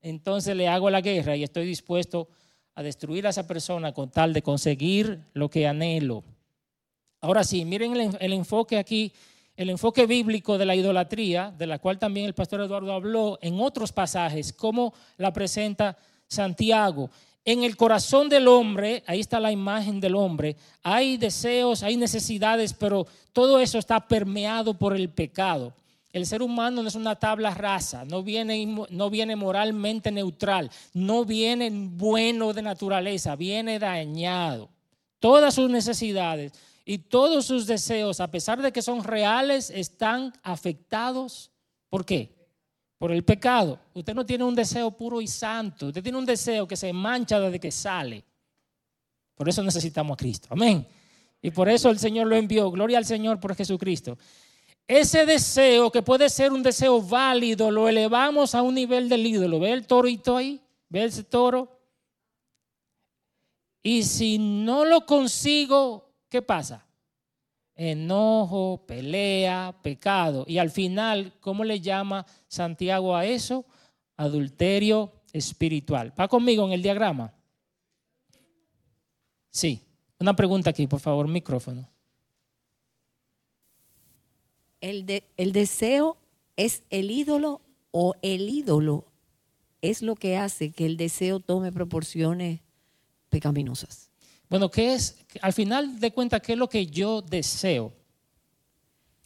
entonces 0.00 0.56
le 0.56 0.68
hago 0.68 0.90
la 0.90 1.00
guerra 1.00 1.36
y 1.36 1.42
estoy 1.42 1.66
dispuesto 1.66 2.28
a 2.74 2.82
destruir 2.82 3.26
a 3.26 3.30
esa 3.30 3.46
persona 3.46 3.92
con 3.92 4.10
tal 4.10 4.32
de 4.32 4.42
conseguir 4.42 5.20
lo 5.32 5.48
que 5.48 5.66
anhelo. 5.66 6.24
Ahora 7.24 7.42
sí, 7.42 7.64
miren 7.64 7.96
el, 8.20 8.32
enfoque 8.34 8.76
aquí, 8.76 9.10
el 9.56 9.70
enfoque 9.70 10.04
bíblico 10.04 10.58
de 10.58 10.66
la 10.66 10.76
idolatría, 10.76 11.54
de 11.56 11.66
la 11.66 11.78
cual 11.78 11.98
también 11.98 12.26
el 12.26 12.34
pastor 12.34 12.60
Eduardo 12.60 12.92
habló 12.92 13.38
en 13.40 13.58
otros 13.62 13.92
pasajes, 13.92 14.52
cómo 14.52 14.92
la 15.16 15.32
presenta 15.32 15.96
Santiago. 16.28 17.08
En 17.42 17.64
el 17.64 17.78
corazón 17.78 18.28
del 18.28 18.46
hombre, 18.46 19.02
ahí 19.06 19.20
está 19.20 19.40
la 19.40 19.50
imagen 19.50 20.00
del 20.00 20.16
hombre, 20.16 20.54
hay 20.82 21.16
deseos, 21.16 21.82
hay 21.82 21.96
necesidades, 21.96 22.74
pero 22.74 23.06
todo 23.32 23.58
eso 23.58 23.78
está 23.78 24.06
permeado 24.06 24.74
por 24.74 24.94
el 24.94 25.08
pecado. 25.08 25.72
El 26.12 26.26
ser 26.26 26.42
humano 26.42 26.82
no 26.82 26.88
es 26.88 26.94
una 26.94 27.16
tabla 27.16 27.54
rasa, 27.54 28.04
no 28.04 28.22
viene, 28.22 28.66
no 28.90 29.08
viene 29.08 29.34
moralmente 29.34 30.12
neutral, 30.12 30.70
no 30.92 31.24
viene 31.24 31.70
bueno 31.72 32.52
de 32.52 32.60
naturaleza, 32.60 33.34
viene 33.34 33.78
dañado. 33.78 34.68
Todas 35.20 35.54
sus 35.54 35.70
necesidades 35.70 36.52
y 36.84 36.98
todos 36.98 37.46
sus 37.46 37.66
deseos, 37.66 38.20
a 38.20 38.30
pesar 38.30 38.60
de 38.60 38.72
que 38.72 38.82
son 38.82 39.04
reales, 39.04 39.70
están 39.70 40.32
afectados. 40.42 41.50
¿Por 41.88 42.04
qué? 42.04 42.34
por 43.04 43.12
el 43.12 43.22
pecado. 43.22 43.78
Usted 43.92 44.14
no 44.14 44.24
tiene 44.24 44.44
un 44.44 44.54
deseo 44.54 44.90
puro 44.90 45.20
y 45.20 45.26
santo. 45.26 45.88
Usted 45.88 46.02
tiene 46.02 46.16
un 46.16 46.24
deseo 46.24 46.66
que 46.66 46.74
se 46.74 46.90
mancha 46.90 47.38
desde 47.38 47.60
que 47.60 47.70
sale. 47.70 48.24
Por 49.34 49.46
eso 49.46 49.62
necesitamos 49.62 50.14
a 50.14 50.16
Cristo. 50.16 50.48
Amén. 50.50 50.86
Y 51.42 51.50
por 51.50 51.68
eso 51.68 51.90
el 51.90 51.98
Señor 51.98 52.28
lo 52.28 52.34
envió. 52.34 52.70
Gloria 52.70 52.96
al 52.96 53.04
Señor 53.04 53.38
por 53.40 53.54
Jesucristo. 53.54 54.16
Ese 54.88 55.26
deseo, 55.26 55.90
que 55.90 56.00
puede 56.00 56.30
ser 56.30 56.50
un 56.50 56.62
deseo 56.62 57.02
válido, 57.02 57.70
lo 57.70 57.90
elevamos 57.90 58.54
a 58.54 58.62
un 58.62 58.74
nivel 58.74 59.10
del 59.10 59.26
ídolo. 59.26 59.60
¿Ve 59.60 59.72
el 59.72 59.86
torito 59.86 60.38
ahí? 60.38 60.60
¿Ve 60.88 61.04
ese 61.04 61.24
toro? 61.24 61.78
Y 63.82 64.04
si 64.04 64.38
no 64.38 64.86
lo 64.86 65.04
consigo, 65.04 66.13
¿qué 66.34 66.42
pasa? 66.42 66.84
enojo, 67.76 68.84
pelea, 68.88 69.72
pecado. 69.82 70.44
Y 70.48 70.58
al 70.58 70.70
final, 70.70 71.32
¿cómo 71.38 71.62
le 71.62 71.80
llama 71.80 72.26
Santiago 72.48 73.14
a 73.14 73.24
eso? 73.24 73.64
Adulterio 74.16 75.12
espiritual. 75.32 76.12
¿Va 76.18 76.26
conmigo 76.26 76.66
en 76.66 76.72
el 76.72 76.82
diagrama? 76.82 77.32
Sí. 79.50 79.80
Una 80.18 80.34
pregunta 80.34 80.70
aquí, 80.70 80.88
por 80.88 80.98
favor, 80.98 81.28
micrófono. 81.28 81.88
El, 84.80 85.22
el 85.36 85.52
deseo 85.52 86.16
es 86.56 86.82
el 86.90 87.12
ídolo 87.12 87.60
o 87.92 88.16
el 88.22 88.48
ídolo 88.48 89.04
es 89.82 90.02
lo 90.02 90.16
que 90.16 90.36
hace 90.36 90.72
que 90.72 90.86
el 90.86 90.96
deseo 90.96 91.38
tome 91.38 91.70
proporciones 91.70 92.60
pecaminosas. 93.28 94.10
Bueno, 94.48 94.70
¿qué 94.70 94.94
es? 94.94 95.16
Al 95.40 95.52
final 95.52 95.98
de 95.98 96.12
cuentas, 96.12 96.40
¿qué 96.40 96.52
es 96.52 96.58
lo 96.58 96.68
que 96.68 96.86
yo 96.86 97.22
deseo? 97.22 97.92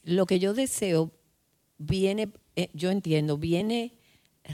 Lo 0.05 0.27
que 0.27 0.39
yo 0.39 0.55
deseo 0.55 1.11
viene, 1.77 2.31
eh, 2.57 2.71
yo 2.73 2.91
entiendo, 2.91 3.37
viene 3.37 3.95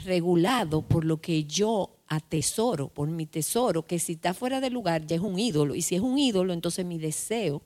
regulado 0.03 0.81
por 0.81 1.05
lo 1.05 1.21
que 1.21 1.45
yo 1.45 1.97
atesoro, 2.07 2.89
por 2.89 3.07
mi 3.09 3.25
tesoro, 3.25 3.85
que 3.85 3.99
si 3.99 4.13
está 4.13 4.33
fuera 4.33 4.59
de 4.59 4.69
lugar 4.69 5.05
ya 5.05 5.15
es 5.15 5.21
un 5.21 5.39
ídolo. 5.39 5.75
Y 5.75 5.81
si 5.81 5.95
es 5.95 6.01
un 6.01 6.17
ídolo, 6.17 6.53
entonces 6.53 6.85
mi 6.85 6.97
deseo 6.97 7.61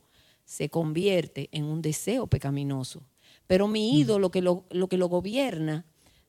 se 0.45 0.69
convierte 0.69 1.49
en 1.51 1.65
un 1.65 1.81
deseo 1.81 2.27
pecaminoso. 2.27 3.03
Pero 3.47 3.67
mi 3.67 3.99
ídolo, 3.99 4.29
que 4.29 4.41
lo, 4.41 4.65
lo 4.69 4.87
que 4.87 4.97
lo 4.97 5.07
gobierna, 5.07 5.85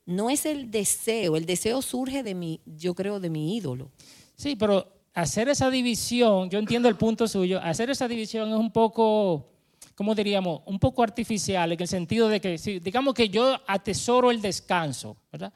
no 0.06 0.30
es 0.30 0.46
el 0.46 0.70
deseo. 0.70 1.36
El 1.36 1.46
deseo 1.46 1.82
surge 1.82 2.22
de 2.22 2.34
mi, 2.34 2.60
yo 2.64 2.94
creo, 2.94 3.20
de 3.20 3.30
mi 3.30 3.56
ídolo. 3.56 3.90
Sí, 4.36 4.56
pero 4.56 4.99
hacer 5.14 5.48
esa 5.48 5.70
división, 5.70 6.50
yo 6.50 6.58
entiendo 6.58 6.88
el 6.88 6.96
punto 6.96 7.26
suyo, 7.26 7.60
hacer 7.62 7.90
esa 7.90 8.08
división 8.08 8.48
es 8.50 8.56
un 8.56 8.70
poco, 8.70 9.48
¿cómo 9.94 10.14
diríamos? 10.14 10.62
Un 10.66 10.78
poco 10.78 11.02
artificial, 11.02 11.72
en 11.72 11.80
el 11.80 11.88
sentido 11.88 12.28
de 12.28 12.40
que, 12.40 12.58
si, 12.58 12.78
digamos 12.78 13.14
que 13.14 13.28
yo 13.28 13.58
atesoro 13.66 14.30
el 14.30 14.40
descanso, 14.40 15.16
¿verdad? 15.32 15.52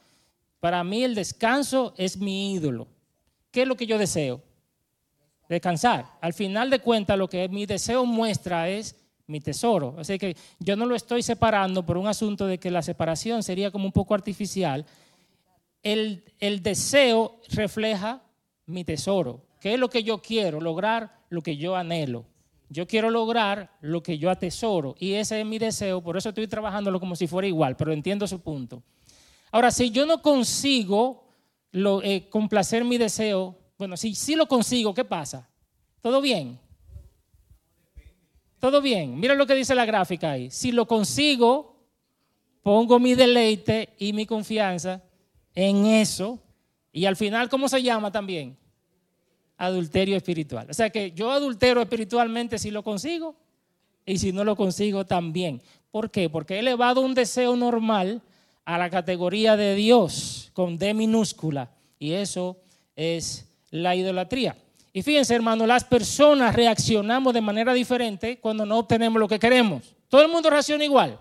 Para 0.61 0.83
mí 0.83 1.05
el 1.05 1.15
descanso 1.15 1.95
es 1.97 2.17
mi 2.17 2.55
ídolo. 2.55 2.89
¿Qué 3.51 3.63
es 3.63 3.69
lo 3.69 3.77
que 3.77 3.87
yo 3.87 3.99
deseo? 3.99 4.43
Descansar. 5.49 6.07
Al 6.21 6.33
final 6.33 6.71
de 6.71 6.79
cuentas, 6.79 7.19
lo 7.19 7.29
que 7.29 7.49
mi 7.49 7.67
deseo 7.67 8.07
muestra 8.07 8.69
es 8.69 8.97
mi 9.27 9.41
tesoro. 9.41 9.95
Así 9.99 10.19
que 10.19 10.37
yo 10.59 10.75
no 10.75 10.87
lo 10.87 10.97
estoy 10.97 11.23
separando 11.23 11.85
por 11.85 11.99
un 11.99 12.07
asunto 12.07 12.47
de 12.47 12.59
que 12.59 12.71
la 12.71 12.83
separación 12.83 13.43
sería 13.43 13.71
como 13.71 13.85
un 13.85 13.93
poco 13.93 14.15
artificial. 14.15 14.87
El, 15.83 16.25
el 16.41 16.63
deseo 16.63 17.41
refleja 17.51 18.23
mi 18.67 18.85
tesoro. 18.85 19.44
¿Qué 19.65 19.73
es 19.73 19.81
lo 19.81 19.89
que 19.89 20.03
yo 20.03 20.21
quiero? 20.21 20.61
Lograr 20.61 21.25
lo 21.31 21.41
que 21.41 21.57
yo 21.57 21.75
anhelo. 21.75 22.27
Yo 22.69 22.87
quiero 22.87 23.09
lograr 23.09 23.75
lo 23.81 24.03
que 24.03 24.19
yo 24.19 24.29
atesoro 24.29 24.95
y 24.99 25.15
ese 25.15 25.41
es 25.41 25.47
mi 25.47 25.59
deseo, 25.59 26.03
por 26.03 26.19
eso 26.19 26.29
estoy 26.29 26.47
trabajándolo 26.47 27.01
como 27.01 27.17
si 27.17 27.27
fuera 27.27 27.49
igual, 27.49 27.75
pero 27.75 27.91
entiendo 27.91 28.27
su 28.27 28.43
punto. 28.43 28.83
Ahora, 29.51 29.71
si 29.71 29.91
yo 29.91 30.05
no 30.05 30.21
consigo 30.21 31.31
lo, 31.71 32.03
eh, 32.03 32.29
complacer 32.29 32.85
mi 32.85 32.99
deseo, 32.99 33.57
bueno, 33.79 33.97
si 33.97 34.15
sí 34.15 34.37
lo 34.37 34.47
consigo, 34.47 34.93
¿qué 34.93 35.07
pasa? 35.07 35.49
¿Todo 36.03 36.21
bien? 36.21 36.61
Todo 38.59 38.83
bien. 38.83 39.19
Mira 39.19 39.35
lo 39.35 39.47
que 39.47 39.55
dice 39.55 39.75
la 39.75 39.87
gráfica 39.87 40.33
ahí. 40.33 40.51
Si 40.51 40.73
lo 40.73 40.87
consigo, 40.87 41.89
pongo 42.63 42.99
mi 42.99 43.15
deleite 43.15 43.95
y 43.97 44.13
mi 44.13 44.27
confianza 44.27 45.03
en 45.55 45.87
eso 45.87 46.39
y 46.93 47.07
al 47.07 47.17
final, 47.17 47.49
¿cómo 47.49 47.67
se 47.67 47.83
llama 47.83 48.13
también? 48.13 48.59
Adulterio 49.57 50.17
espiritual. 50.17 50.67
O 50.71 50.75
sea 50.75 50.91
que 50.91 51.13
yo 51.13 51.31
adultero 51.31 51.81
espiritualmente 51.81 52.59
si 52.59 52.71
lo 52.71 52.83
consigo 52.83 53.37
y 54.05 54.19
si 54.19 54.33
no 54.33 54.45
lo 54.45 54.57
consigo 54.57 55.05
también. 55.07 55.63
¿Por 55.91 56.11
qué? 56.11 56.29
Porque 56.29 56.57
he 56.57 56.59
elevado 56.59 57.01
un 57.01 57.15
deseo 57.15 57.57
normal 57.57 58.21
a 58.65 58.79
la 58.79 58.91
categoría 58.91 59.57
de 59.57 59.75
Dios 59.75 60.51
con 60.53 60.79
D 60.79 60.95
minúscula 60.95 61.71
y 61.99 62.13
eso 62.13 62.57
es 62.97 63.47
la 63.71 63.95
idolatría. 63.95 64.57
Y 64.93 65.03
fíjense, 65.03 65.35
hermano, 65.35 65.67
las 65.67 65.85
personas 65.85 66.55
reaccionamos 66.55 67.35
de 67.35 67.41
manera 67.41 67.75
diferente 67.75 68.39
cuando 68.39 68.65
no 68.65 68.79
obtenemos 68.79 69.19
lo 69.19 69.29
que 69.29 69.39
queremos. 69.39 69.95
Todo 70.09 70.23
el 70.23 70.29
mundo 70.29 70.51
reacciona 70.51 70.85
igual. 70.85 71.19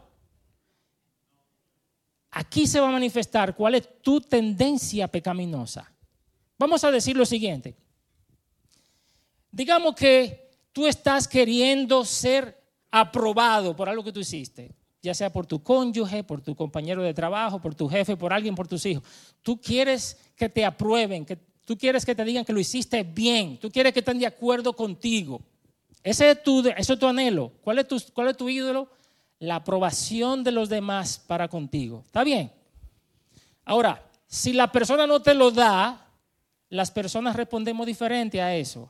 Aquí 2.29 2.67
se 2.67 2.79
va 2.79 2.89
a 2.89 2.91
manifestar 2.91 3.55
cuál 3.55 3.75
es 3.75 4.01
tu 4.01 4.21
tendencia 4.21 5.07
pecaminosa. 5.07 5.91
Vamos 6.57 6.83
a 6.83 6.91
decir 6.91 7.15
lo 7.15 7.25
siguiente. 7.25 7.75
Digamos 9.53 9.95
que 9.95 10.51
tú 10.73 10.85
estás 10.85 11.29
queriendo 11.29 12.03
ser 12.03 12.61
aprobado 12.91 13.73
por 13.73 13.87
algo 13.87 14.03
que 14.03 14.11
tú 14.11 14.19
hiciste, 14.19 14.75
ya 15.01 15.13
sea 15.13 15.31
por 15.31 15.45
tu 15.45 15.63
cónyuge, 15.63 16.25
por 16.25 16.41
tu 16.41 16.55
compañero 16.55 17.01
de 17.01 17.13
trabajo, 17.13 17.61
por 17.61 17.73
tu 17.73 17.87
jefe, 17.87 18.17
por 18.17 18.33
alguien, 18.33 18.53
por 18.53 18.67
tus 18.67 18.85
hijos. 18.85 19.05
Tú 19.41 19.61
quieres 19.61 20.17
que 20.35 20.49
te 20.49 20.65
aprueben, 20.65 21.25
que 21.25 21.37
tú 21.63 21.77
quieres 21.77 22.05
que 22.05 22.15
te 22.15 22.25
digan 22.25 22.43
que 22.43 22.51
lo 22.51 22.59
hiciste 22.59 23.03
bien, 23.03 23.57
tú 23.57 23.71
quieres 23.71 23.93
que 23.93 23.99
estén 23.99 24.19
de 24.19 24.27
acuerdo 24.27 24.73
contigo. 24.73 25.41
Ese 26.03 26.31
es 26.31 26.43
tu, 26.43 26.63
tu 26.99 27.07
anhelo. 27.07 27.53
¿Cuál 27.63 27.79
es 27.79 27.87
tu, 27.87 27.97
cuál 28.13 28.27
es 28.27 28.35
tu 28.35 28.49
ídolo? 28.49 28.89
la 29.43 29.55
aprobación 29.57 30.41
de 30.45 30.53
los 30.53 30.69
demás 30.69 31.19
para 31.19 31.49
contigo. 31.49 32.03
¿Está 32.05 32.23
bien? 32.23 32.49
Ahora, 33.65 34.09
si 34.25 34.53
la 34.53 34.71
persona 34.71 35.05
no 35.05 35.21
te 35.21 35.33
lo 35.33 35.51
da, 35.51 36.07
las 36.69 36.91
personas 36.91 37.35
respondemos 37.35 37.85
diferente 37.85 38.41
a 38.41 38.55
eso. 38.55 38.89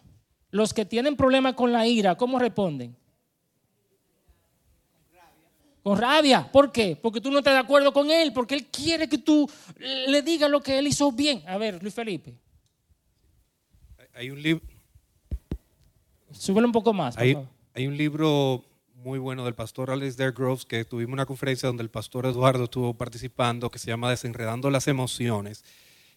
Los 0.53 0.71
que 0.71 0.85
tienen 0.85 1.15
problemas 1.15 1.55
con 1.55 1.71
la 1.71 1.87
ira, 1.87 2.13
¿cómo 2.13 2.37
responden? 2.37 2.95
Con 5.81 5.97
rabia. 5.97 6.47
¿Por 6.51 6.71
qué? 6.71 6.95
Porque 6.95 7.19
tú 7.19 7.31
no 7.31 7.39
estás 7.39 7.55
de 7.55 7.59
acuerdo 7.59 7.91
con 7.91 8.11
él, 8.11 8.31
porque 8.33 8.53
él 8.53 8.67
quiere 8.67 9.09
que 9.09 9.17
tú 9.17 9.49
le 9.79 10.21
digas 10.21 10.51
lo 10.51 10.61
que 10.61 10.77
él 10.77 10.85
hizo 10.85 11.11
bien. 11.11 11.41
A 11.47 11.57
ver, 11.57 11.81
Luis 11.81 11.95
Felipe. 11.95 12.35
Hay 14.13 14.29
un 14.29 14.43
libro. 14.43 14.63
Súbelo 16.31 16.67
un 16.67 16.71
poco 16.71 16.93
más. 16.93 17.17
Hay, 17.17 17.35
hay, 17.73 17.87
un 17.87 17.97
libro 17.97 18.63
muy 18.93 19.17
bueno 19.17 19.45
del 19.45 19.55
pastor 19.55 19.89
Alasdair 19.89 20.33
Groves 20.33 20.65
que 20.65 20.85
tuvimos 20.85 21.13
una 21.13 21.25
conferencia 21.25 21.65
donde 21.65 21.81
el 21.81 21.89
pastor 21.89 22.27
Eduardo 22.27 22.65
estuvo 22.65 22.93
participando 22.93 23.71
que 23.71 23.79
se 23.79 23.87
llama 23.87 24.11
Desenredando 24.11 24.69
las 24.69 24.87
Emociones. 24.87 25.65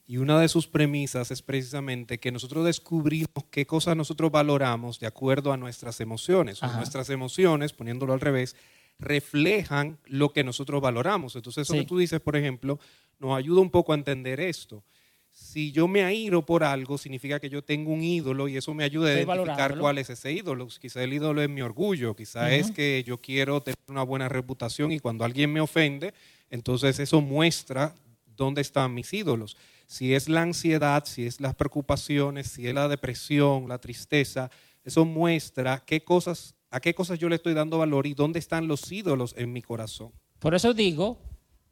Y 0.08 0.18
una 0.18 0.40
de 0.40 0.48
sus 0.48 0.68
premisas 0.68 1.32
es 1.32 1.42
precisamente 1.42 2.18
que 2.18 2.30
nosotros 2.30 2.64
descubrimos 2.64 3.44
qué 3.50 3.66
cosas 3.66 3.96
nosotros 3.96 4.30
valoramos 4.30 5.00
de 5.00 5.08
acuerdo 5.08 5.52
a 5.52 5.56
nuestras 5.56 6.00
emociones. 6.00 6.62
nuestras 6.62 7.10
emociones, 7.10 7.72
poniéndolo 7.72 8.12
al 8.12 8.20
revés, 8.20 8.54
reflejan 8.98 9.98
lo 10.06 10.32
que 10.32 10.44
nosotros 10.44 10.80
valoramos. 10.80 11.34
Entonces, 11.34 11.68
eso 11.68 11.74
que 11.74 11.84
tú 11.84 11.98
dices, 11.98 12.20
por 12.20 12.36
ejemplo, 12.36 12.78
nos 13.18 13.36
ayuda 13.36 13.60
un 13.60 13.70
poco 13.70 13.92
a 13.92 13.96
entender 13.96 14.38
esto. 14.38 14.84
Si 15.32 15.70
yo 15.70 15.86
me 15.86 16.02
airo 16.02 16.46
por 16.46 16.64
algo, 16.64 16.96
significa 16.96 17.40
que 17.40 17.50
yo 17.50 17.62
tengo 17.62 17.92
un 17.92 18.02
ídolo 18.02 18.48
y 18.48 18.56
eso 18.56 18.72
me 18.72 18.84
ayuda 18.84 19.10
a 19.10 19.12
identificar 19.12 19.76
cuál 19.76 19.98
es 19.98 20.08
ese 20.08 20.32
ídolo. 20.32 20.66
Quizá 20.80 21.02
el 21.02 21.12
ídolo 21.12 21.42
es 21.42 21.50
mi 21.50 21.60
orgullo, 21.60 22.16
quizá 22.16 22.54
es 22.54 22.70
que 22.70 23.04
yo 23.06 23.18
quiero 23.18 23.60
tener 23.60 23.76
una 23.88 24.02
buena 24.02 24.30
reputación 24.30 24.92
y 24.92 24.98
cuando 24.98 25.24
alguien 25.24 25.52
me 25.52 25.60
ofende, 25.60 26.14
entonces 26.48 26.98
eso 27.00 27.20
muestra 27.20 27.94
dónde 28.24 28.62
están 28.62 28.94
mis 28.94 29.12
ídolos. 29.12 29.58
Si 29.86 30.14
es 30.14 30.28
la 30.28 30.42
ansiedad, 30.42 31.04
si 31.04 31.26
es 31.26 31.40
las 31.40 31.54
preocupaciones, 31.54 32.48
si 32.48 32.66
es 32.66 32.74
la 32.74 32.88
depresión, 32.88 33.68
la 33.68 33.78
tristeza, 33.78 34.50
eso 34.84 35.04
muestra 35.04 35.82
qué 35.84 36.02
cosas 36.02 36.56
a 36.70 36.80
qué 36.80 36.94
cosas 36.94 37.18
yo 37.18 37.28
le 37.28 37.36
estoy 37.36 37.54
dando 37.54 37.78
valor 37.78 38.06
y 38.06 38.14
dónde 38.14 38.38
están 38.38 38.68
los 38.68 38.90
ídolos 38.90 39.34
en 39.38 39.52
mi 39.52 39.62
corazón. 39.62 40.12
Por 40.38 40.54
eso 40.54 40.74
digo 40.74 41.18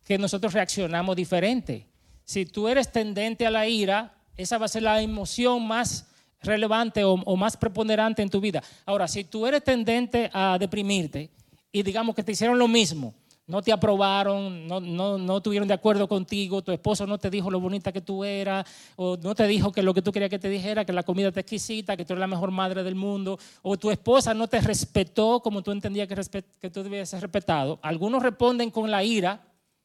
que 0.05 0.18
nosotros 0.18 0.53
reaccionamos 0.53 1.16
diferente. 1.16 1.87
Si 2.24 2.46
tú 2.46 2.68
eres 2.68 2.90
tendente 2.90 3.46
a 3.46 3.50
la 3.50 3.68
ira, 3.68 4.14
esa 4.37 4.57
va 4.59 4.66
a 4.66 4.68
ser 4.68 4.83
la 4.83 5.03
emoción 5.03 5.66
más 5.66 6.07
relevante 6.40 7.05
o, 7.05 7.14
o, 7.14 7.37
más 7.37 7.57
preponderante 7.57 8.22
en 8.22 8.31
tu 8.31 8.40
vida. 8.40 8.62
Ahora, 8.87 9.09
si 9.09 9.24
tú 9.24 9.46
eres 9.46 9.64
tendente 9.64 10.31
a 10.33 10.57
deprimirte 10.59 11.31
y 11.72 11.83
digamos 11.83 12.14
que 12.14 12.22
te 12.22 12.33
hicieron 12.33 12.59
lo 12.59 12.68
mismo, 12.68 13.14
no 13.46 13.61
te 13.61 13.72
aprobaron, 13.72 14.66
no, 14.66 14.80
no, 14.80 15.18
no 15.18 15.42
tuvieron 15.42 15.68
de 15.68 15.74
acuerdo 15.74 16.09
contigo, 16.09 16.62
tu 16.62 16.72
esposo 16.72 17.07
no 17.07 17.18
te 17.18 17.28
dijo 17.28 17.50
lo 17.50 17.61
bonita 17.61 17.92
que 17.92 18.00
tú 18.00 18.24
eras, 18.24 18.66
o 18.96 19.18
no 19.18 19.35
te 19.35 19.46
dijo 19.46 19.70
que 19.70 19.83
lo 19.83 19.92
que 19.92 20.00
tú 20.00 20.12
querías 20.12 20.30
que 20.30 20.38
te 20.38 20.48
dijera, 20.48 20.85
que 20.85 20.94
la 20.94 21.02
comida 21.02 21.30
te 21.30 21.40
exquisita, 21.40 21.96
que 21.96 22.07
tú 22.07 22.14
eres 22.14 22.20
la 22.20 22.26
mejor 22.26 22.50
madre 22.50 22.83
del 22.83 22.94
mundo, 22.94 23.38
o 23.61 23.76
tu 23.76 23.90
esposa 23.90 24.33
no 24.33 24.48
te 24.48 24.61
respetó 24.61 25.40
como 25.40 25.62
tú 25.62 25.72
entendías 25.72 26.09
que, 26.09 26.44
que 26.59 26.70
tú 26.70 26.83
debías 26.83 27.11
ser 27.11 27.20
respetado. 27.20 27.78
Algunos 27.83 28.22
responden 28.22 28.70
con 28.70 28.90
la 28.90 29.04
ira 29.04 29.42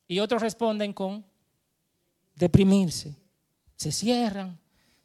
y 0.07 0.19
otros 0.19 0.41
responden 0.41 0.93
con 0.93 1.25
deprimirse. 2.35 3.17
Se 3.75 3.91
cierran, 3.91 4.57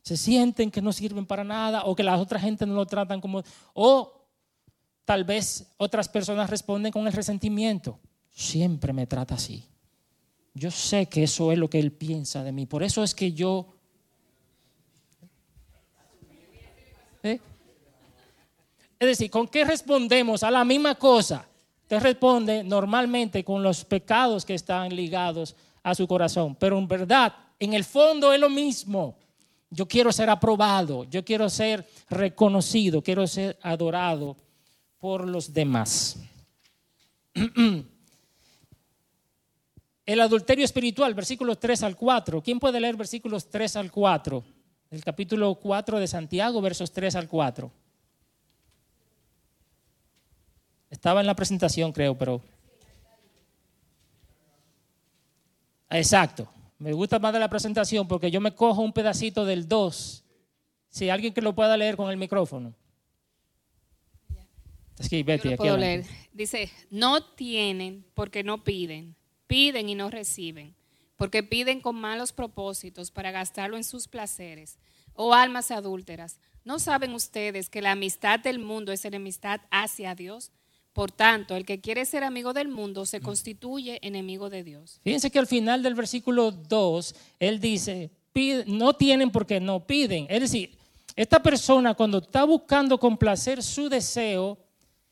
se 0.02 0.16
sienten 0.16 0.70
que 0.70 0.80
no 0.80 0.92
sirven 0.92 1.26
para 1.26 1.42
nada, 1.42 1.84
o 1.86 1.96
que 1.96 2.04
la 2.04 2.16
otra 2.18 2.38
gente 2.38 2.66
no 2.66 2.74
lo 2.74 2.86
tratan 2.86 3.20
como... 3.20 3.42
O 3.72 4.12
tal 5.04 5.24
vez 5.24 5.74
otras 5.76 6.08
personas 6.08 6.48
responden 6.48 6.92
con 6.92 7.06
el 7.06 7.12
resentimiento 7.12 7.98
siempre 8.34 8.92
me 8.92 9.06
trata 9.06 9.36
así. 9.36 9.64
Yo 10.52 10.70
sé 10.70 11.06
que 11.06 11.22
eso 11.22 11.52
es 11.52 11.58
lo 11.58 11.70
que 11.70 11.78
Él 11.78 11.92
piensa 11.92 12.42
de 12.44 12.52
mí. 12.52 12.66
Por 12.66 12.82
eso 12.82 13.02
es 13.02 13.14
que 13.14 13.32
yo... 13.32 13.68
¿Eh? 17.22 17.40
Es 18.98 19.08
decir, 19.08 19.30
¿con 19.30 19.48
qué 19.48 19.64
respondemos 19.64 20.42
a 20.42 20.50
la 20.50 20.64
misma 20.64 20.96
cosa? 20.96 21.46
Te 21.86 21.98
responde 21.98 22.62
normalmente 22.62 23.44
con 23.44 23.62
los 23.62 23.84
pecados 23.84 24.44
que 24.44 24.54
están 24.54 24.94
ligados 24.94 25.56
a 25.82 25.94
su 25.94 26.06
corazón. 26.06 26.54
Pero 26.56 26.78
en 26.78 26.88
verdad, 26.88 27.34
en 27.58 27.74
el 27.74 27.84
fondo 27.84 28.32
es 28.32 28.40
lo 28.40 28.50
mismo. 28.50 29.16
Yo 29.70 29.86
quiero 29.88 30.12
ser 30.12 30.30
aprobado, 30.30 31.04
yo 31.04 31.24
quiero 31.24 31.48
ser 31.50 31.88
reconocido, 32.08 33.02
quiero 33.02 33.26
ser 33.26 33.58
adorado 33.60 34.36
por 34.98 35.26
los 35.26 35.52
demás. 35.52 36.16
El 40.06 40.20
adulterio 40.20 40.64
espiritual, 40.64 41.14
versículos 41.14 41.58
3 41.58 41.82
al 41.82 41.96
4. 41.96 42.42
¿Quién 42.42 42.60
puede 42.60 42.80
leer 42.80 42.96
versículos 42.96 43.48
3 43.48 43.76
al 43.76 43.90
4? 43.90 44.44
El 44.90 45.02
capítulo 45.02 45.54
4 45.54 45.98
de 45.98 46.06
Santiago, 46.06 46.60
versos 46.60 46.92
3 46.92 47.16
al 47.16 47.28
4. 47.28 47.72
Estaba 50.90 51.20
en 51.20 51.26
la 51.26 51.34
presentación, 51.34 51.90
creo, 51.92 52.16
pero... 52.16 52.42
Exacto. 55.90 56.48
Me 56.78 56.92
gusta 56.92 57.18
más 57.18 57.32
de 57.32 57.40
la 57.40 57.48
presentación 57.48 58.06
porque 58.06 58.30
yo 58.30 58.40
me 58.40 58.54
cojo 58.54 58.82
un 58.82 58.92
pedacito 58.92 59.44
del 59.46 59.66
2. 59.66 60.24
Si 60.90 61.08
alguien 61.08 61.32
que 61.32 61.40
lo 61.40 61.54
pueda 61.54 61.76
leer 61.76 61.96
con 61.96 62.10
el 62.10 62.16
micrófono. 62.18 62.74
Es 64.98 65.08
que 65.08 65.22
Betty, 65.22 65.48
aquí 65.48 65.56
puedo 65.56 65.76
leer. 65.76 66.04
Dice, 66.32 66.70
no 66.90 67.24
tienen 67.34 68.04
porque 68.14 68.44
no 68.44 68.62
piden 68.62 69.16
Piden 69.46 69.88
y 69.88 69.94
no 69.94 70.10
reciben, 70.10 70.74
porque 71.16 71.42
piden 71.42 71.80
con 71.80 71.96
malos 71.96 72.32
propósitos 72.32 73.10
para 73.10 73.30
gastarlo 73.30 73.76
en 73.76 73.84
sus 73.84 74.08
placeres. 74.08 74.78
Oh 75.14 75.34
almas 75.34 75.70
adúlteras, 75.70 76.38
¿no 76.64 76.78
saben 76.78 77.14
ustedes 77.14 77.68
que 77.68 77.82
la 77.82 77.92
amistad 77.92 78.40
del 78.40 78.58
mundo 78.58 78.92
es 78.92 79.04
enemistad 79.04 79.60
hacia 79.70 80.14
Dios? 80.14 80.50
Por 80.92 81.10
tanto, 81.10 81.56
el 81.56 81.64
que 81.64 81.80
quiere 81.80 82.06
ser 82.06 82.22
amigo 82.22 82.52
del 82.52 82.68
mundo 82.68 83.04
se 83.04 83.20
constituye 83.20 83.98
enemigo 84.02 84.48
de 84.48 84.62
Dios. 84.62 85.00
Fíjense 85.02 85.30
que 85.30 85.40
al 85.40 85.48
final 85.48 85.82
del 85.82 85.94
versículo 85.94 86.52
2, 86.52 87.14
él 87.40 87.60
dice, 87.60 88.12
no 88.66 88.94
tienen 88.94 89.30
porque 89.30 89.60
no 89.60 89.86
piden. 89.86 90.26
Es 90.28 90.40
decir, 90.40 90.76
esta 91.16 91.42
persona 91.42 91.94
cuando 91.94 92.18
está 92.18 92.44
buscando 92.44 92.98
complacer 92.98 93.62
su 93.62 93.88
deseo, 93.88 94.58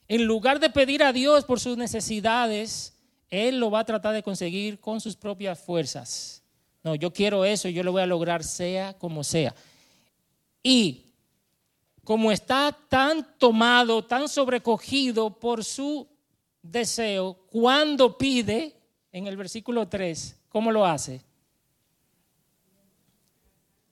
en 0.09 0.25
lugar 0.25 0.61
de 0.61 0.71
pedir 0.71 1.03
a 1.03 1.13
Dios 1.13 1.45
por 1.45 1.61
sus 1.61 1.77
necesidades, 1.77 2.95
él 3.33 3.59
lo 3.59 3.71
va 3.71 3.81
a 3.81 3.85
tratar 3.87 4.13
de 4.13 4.23
conseguir 4.23 4.79
con 4.79 5.01
sus 5.01 5.17
propias 5.17 5.59
fuerzas. 5.59 6.43
No, 6.85 6.95
yo 6.95 7.11
quiero 7.15 7.47
eso 7.47 7.67
y 7.67 7.73
yo 7.73 7.83
lo 7.83 7.91
voy 7.91 8.03
a 8.03 8.07
lograr 8.07 8.45
sea 8.45 8.93
como 8.93 9.25
sea. 9.25 9.55
Y 10.63 11.07
como 12.05 12.31
está 12.31 12.77
tan 12.91 13.27
tomado, 13.39 14.05
tan 14.05 14.29
sobrecogido 14.29 15.41
por 15.41 15.65
su 15.65 16.07
deseo, 16.61 17.39
cuando 17.51 18.19
pide, 18.19 18.77
en 19.11 19.27
el 19.27 19.39
versículo 19.39 19.89
3, 19.89 20.37
¿cómo 20.51 20.71
lo 20.71 20.85
hace? 20.85 21.23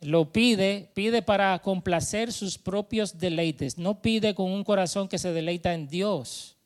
Lo 0.03 0.31
pide, 0.31 0.91
pide 0.93 1.23
para 1.23 1.59
complacer 1.61 2.31
sus 2.31 2.59
propios 2.59 3.19
deleites, 3.19 3.79
no 3.79 4.03
pide 4.03 4.35
con 4.35 4.51
un 4.51 4.65
corazón 4.65 5.09
que 5.09 5.19
se 5.19 5.33
deleita 5.33 5.73
en 5.73 5.89
Dios. 5.89 6.59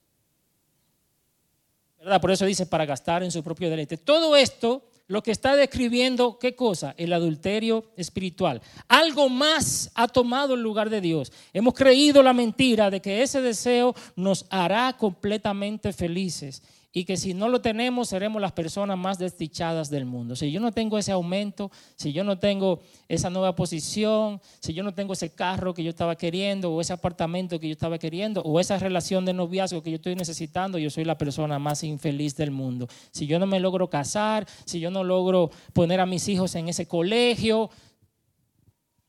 Por 2.21 2.31
eso 2.31 2.47
dice 2.47 2.67
para 2.67 2.87
gastar 2.87 3.23
en 3.23 3.31
su 3.31 3.43
propio 3.43 3.71
deleite. 3.71 3.97
Todo 3.97 4.37
esto 4.37 4.83
lo 5.07 5.23
que 5.23 5.31
está 5.31 5.55
describiendo, 5.55 6.38
¿qué 6.38 6.55
cosa? 6.55 6.95
El 6.97 7.12
adulterio 7.12 7.85
espiritual. 7.97 8.62
Algo 8.88 9.29
más 9.29 9.90
ha 9.95 10.09
tomado 10.09 10.55
el 10.55 10.62
lugar 10.62 10.88
de 10.88 11.01
Dios. 11.01 11.31
Hemos 11.53 11.75
creído 11.75 12.23
la 12.23 12.33
mentira 12.33 12.90
de 12.90 13.01
que 13.01 13.23
ese 13.23 13.43
deseo 13.43 13.95
nos 14.17 14.47
hará 14.49 14.97
completamente 14.97 15.93
felices 15.93 16.62
y 16.96 17.04
que 17.04 17.16
si 17.16 17.35
no 17.35 17.48
lo 17.48 17.61
tenemos 17.61 18.09
seremos 18.09 18.40
las 18.40 18.52
personas 18.52 18.96
más 18.96 19.18
desdichadas 19.18 19.90
del 19.90 20.04
mundo. 20.04 20.37
Si 20.37 20.52
yo 20.52 20.61
no 20.61 20.70
tengo 20.70 20.96
ese 20.96 21.11
aumento, 21.11 21.72
si 21.96 22.12
yo 22.12 22.22
no 22.22 22.38
tengo 22.38 22.80
esa 23.09 23.30
nueva 23.30 23.57
posición, 23.57 24.40
si 24.61 24.72
yo 24.74 24.85
no 24.85 24.94
tengo 24.94 25.12
ese 25.12 25.35
carro 25.35 25.74
que 25.74 25.83
yo 25.83 25.90
estaba 25.90 26.14
queriendo 26.14 26.72
o 26.72 26.80
ese 26.80 26.92
apartamento 26.92 27.59
que 27.59 27.66
yo 27.66 27.72
estaba 27.72 27.98
queriendo 27.98 28.42
o 28.42 28.61
esa 28.61 28.78
relación 28.78 29.24
de 29.24 29.33
noviazgo 29.33 29.83
que 29.83 29.90
yo 29.90 29.96
estoy 29.96 30.14
necesitando, 30.14 30.78
yo 30.78 30.88
soy 30.88 31.04
la 31.04 31.18
persona 31.18 31.59
más 31.59 31.83
infeliz 31.83 32.37
del 32.37 32.52
mundo. 32.52 32.87
Si 33.11 33.26
yo 33.26 33.40
no 33.40 33.46
me 33.46 33.59
logro 33.59 33.90
casar, 33.90 34.46
si 34.64 34.78
yo 34.78 34.92
no 34.92 35.02
logro 35.02 35.50
poner 35.72 35.98
a 35.98 36.07
mis 36.07 36.28
hijos 36.28 36.54
en 36.54 36.68
ese 36.68 36.87
colegio, 36.87 37.70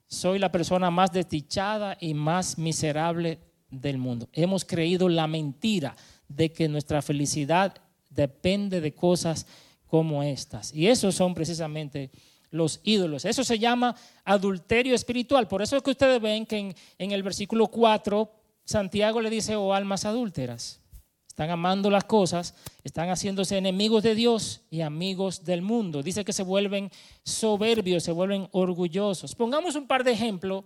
soy 0.08 0.40
la 0.40 0.52
persona 0.52 0.90
más 0.90 1.12
desdichada 1.12 1.98
y 2.02 2.16
más 2.16 2.58
miserable 2.58 3.40
del 3.70 4.00
mundo. 4.00 4.28
Hemos 4.34 4.66
creído 4.66 5.08
la 5.08 5.28
mentira 5.28 5.96
de 6.28 6.52
que 6.52 6.68
nuestra 6.68 7.02
felicidad 7.02 7.76
depende 8.10 8.82
de 8.82 8.94
cosas 8.94 9.46
como 9.88 10.24
estas. 10.24 10.74
Y 10.74 10.88
esos 10.88 11.16
son 11.16 11.34
precisamente 11.34 12.12
los 12.52 12.80
ídolos. 12.84 13.26
Eso 13.26 13.44
se 13.44 13.60
llama 13.60 13.96
adulterio 14.24 14.96
espiritual. 14.96 15.48
Por 15.48 15.62
eso 15.62 15.78
es 15.78 15.84
que 15.84 15.92
ustedes 15.92 16.22
ven 16.22 16.46
que 16.46 16.76
en, 16.98 17.12
el 17.12 17.24
versículo 17.24 17.68
4 17.68 18.32
Santiago 18.64 19.22
le 19.22 19.30
dice, 19.30 19.56
oh 19.56 19.74
almas 19.74 20.06
adúlteras. 20.06 20.80
están 21.28 21.52
amando 21.52 21.92
las 21.92 22.06
cosas, 22.06 22.56
están 22.84 23.10
haciéndose 23.10 23.58
enemigos 23.58 24.02
de 24.02 24.16
Dios 24.16 24.62
y 24.72 24.82
amigos 24.82 25.44
del 25.44 25.62
mundo. 25.62 26.02
Dice 26.02 26.26
que 26.26 26.34
se 26.34 26.44
vuelven 26.44 26.90
soberbios, 27.24 28.04
se 28.04 28.12
vuelven 28.12 28.48
orgullosos. 28.52 29.36
Pongamos 29.36 29.76
un 29.76 29.86
par 29.86 30.04
de 30.04 30.14
ejemplos. 30.14 30.64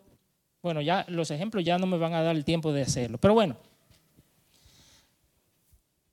Bueno, 0.62 0.82
ya 0.82 1.06
los 1.10 1.32
ejemplos 1.32 1.64
ya 1.66 1.78
no 1.78 1.88
me 1.88 1.98
van 1.98 2.14
a 2.14 2.22
dar 2.22 2.36
el 2.36 2.46
tiempo 2.46 2.72
de 2.72 2.84
hacerlo, 2.84 3.18
pero 3.18 3.34
bueno. 3.34 3.58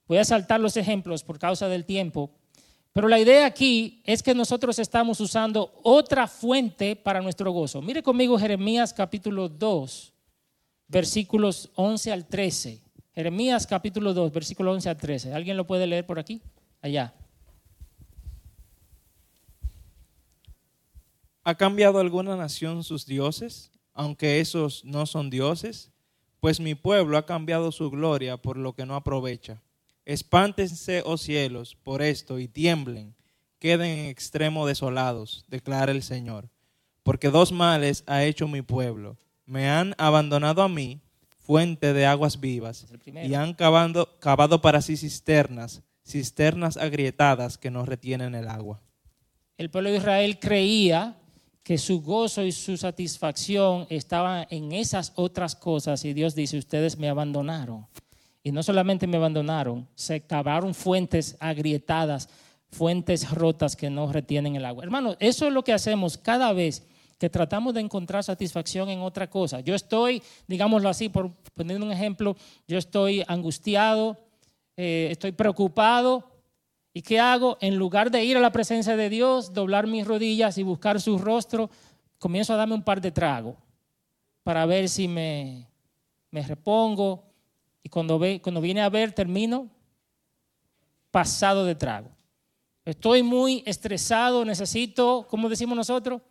Voy 0.07 0.17
a 0.17 0.25
saltar 0.25 0.59
los 0.59 0.77
ejemplos 0.77 1.23
por 1.23 1.37
causa 1.37 1.67
del 1.67 1.85
tiempo. 1.85 2.31
Pero 2.93 3.07
la 3.07 3.19
idea 3.19 3.45
aquí 3.45 4.01
es 4.05 4.23
que 4.23 4.33
nosotros 4.33 4.79
estamos 4.79 5.19
usando 5.19 5.79
otra 5.83 6.27
fuente 6.27 6.95
para 6.95 7.21
nuestro 7.21 7.51
gozo. 7.51 7.81
Mire 7.81 8.01
conmigo 8.01 8.39
Jeremías 8.39 8.93
capítulo 8.93 9.49
2, 9.49 10.13
versículos 10.87 11.69
11 11.75 12.11
al 12.11 12.25
13. 12.25 12.81
Jeremías 13.13 13.67
capítulo 13.67 14.13
2, 14.13 14.31
versículo 14.31 14.71
11 14.71 14.89
a 14.89 14.97
13. 14.97 15.33
¿Alguien 15.33 15.57
lo 15.57 15.67
puede 15.67 15.85
leer 15.85 16.05
por 16.05 16.17
aquí? 16.17 16.41
Allá. 16.81 17.13
¿Ha 21.43 21.55
cambiado 21.55 21.99
alguna 21.99 22.35
nación 22.35 22.83
sus 22.83 23.05
dioses, 23.05 23.71
aunque 23.93 24.39
esos 24.39 24.83
no 24.83 25.05
son 25.05 25.29
dioses? 25.29 25.91
Pues 26.39 26.59
mi 26.59 26.75
pueblo 26.75 27.17
ha 27.17 27.25
cambiado 27.25 27.71
su 27.71 27.89
gloria 27.89 28.37
por 28.37 28.57
lo 28.57 28.73
que 28.73 28.85
no 28.85 28.95
aprovecha. 28.95 29.61
Espántense, 30.07 31.03
oh 31.05 31.17
cielos, 31.17 31.75
por 31.75 32.01
esto 32.01 32.39
y 32.39 32.47
tiemblen, 32.47 33.13
queden 33.59 33.99
en 33.99 34.05
extremo 34.05 34.65
desolados, 34.65 35.43
declara 35.49 35.91
el 35.91 36.01
Señor. 36.01 36.49
Porque 37.03 37.29
dos 37.29 37.51
males 37.51 38.05
ha 38.07 38.23
hecho 38.23 38.47
mi 38.47 38.61
pueblo. 38.61 39.17
Me 39.45 39.69
han 39.69 39.95
abandonado 39.97 40.61
a 40.61 40.69
mí 40.69 41.01
fuente 41.39 41.91
de 41.91 42.05
aguas 42.05 42.39
vivas, 42.39 42.87
y 43.05 43.33
han 43.33 43.53
cavado, 43.53 44.17
cavado 44.19 44.61
para 44.61 44.81
sí 44.81 44.95
cisternas, 44.95 45.81
cisternas 46.05 46.77
agrietadas 46.77 47.57
que 47.57 47.69
no 47.69 47.85
retienen 47.85 48.33
el 48.33 48.47
agua. 48.47 48.79
El 49.57 49.69
pueblo 49.69 49.89
de 49.89 49.97
Israel 49.97 50.39
creía 50.39 51.17
que 51.63 51.77
su 51.77 52.01
gozo 52.01 52.43
y 52.43 52.53
su 52.53 52.77
satisfacción 52.77 53.85
estaban 53.89 54.47
en 54.51 54.71
esas 54.71 55.11
otras 55.15 55.53
cosas 55.53 56.05
y 56.05 56.13
Dios 56.13 56.33
dice, 56.33 56.57
ustedes 56.57 56.97
me 56.97 57.09
abandonaron. 57.09 57.87
Y 58.47 58.51
no 58.53 58.63
solamente 58.63 59.07
me 59.07 59.17
abandonaron, 59.17 59.85
se 59.93 60.21
cavaron 60.21 60.73
fuentes 60.73 61.35
agrietadas, 61.41 62.29
fuentes 62.69 63.29
rotas 63.29 63.75
que 63.75 63.89
no 63.89 64.09
retienen 64.09 64.55
el 64.55 64.63
agua. 64.63 64.85
Hermano, 64.85 65.17
eso 65.19 65.47
es 65.47 65.51
lo 65.51 65.65
que 65.65 65.73
hacemos 65.73 66.17
cada 66.17 66.53
vez 66.53 66.87
que 67.17 67.29
tratamos 67.29 67.73
de 67.73 67.81
encontrar 67.81 68.23
satisfacción 68.23 68.87
en 68.87 69.01
otra 69.01 69.29
cosa. 69.29 69.59
Yo 69.59 69.75
estoy, 69.75 70.23
digámoslo 70.47 70.87
así, 70.87 71.09
por 71.09 71.29
poner 71.55 71.81
un 71.81 71.91
ejemplo, 71.91 72.37
yo 72.69 72.77
estoy 72.77 73.21
angustiado, 73.27 74.15
eh, 74.77 75.09
estoy 75.11 75.33
preocupado. 75.33 76.31
¿Y 76.93 77.01
qué 77.01 77.19
hago? 77.19 77.57
En 77.59 77.75
lugar 77.75 78.11
de 78.11 78.23
ir 78.23 78.37
a 78.37 78.39
la 78.39 78.53
presencia 78.53 78.95
de 78.95 79.09
Dios, 79.09 79.51
doblar 79.51 79.87
mis 79.87 80.07
rodillas 80.07 80.57
y 80.57 80.63
buscar 80.63 81.01
su 81.01 81.17
rostro, 81.17 81.69
comienzo 82.17 82.53
a 82.53 82.55
darme 82.55 82.75
un 82.75 82.83
par 82.83 83.01
de 83.01 83.11
tragos 83.11 83.57
para 84.43 84.65
ver 84.65 84.87
si 84.87 85.09
me, 85.09 85.67
me 86.31 86.43
repongo. 86.43 87.26
Y 87.87 87.89
cuando, 87.89 88.19
ve, 88.19 88.41
cuando 88.41 88.59
viene 88.59 88.81
a 88.81 88.89
ver, 88.89 89.13
termino 89.13 89.69
pasado 91.09 91.63
de 91.63 91.73
trago. 91.73 92.09
Estoy 92.83 93.23
muy 93.23 93.63
estresado, 93.65 94.43
necesito, 94.43 95.25
¿cómo 95.29 95.47
decimos 95.47 95.77
nosotros? 95.77 96.21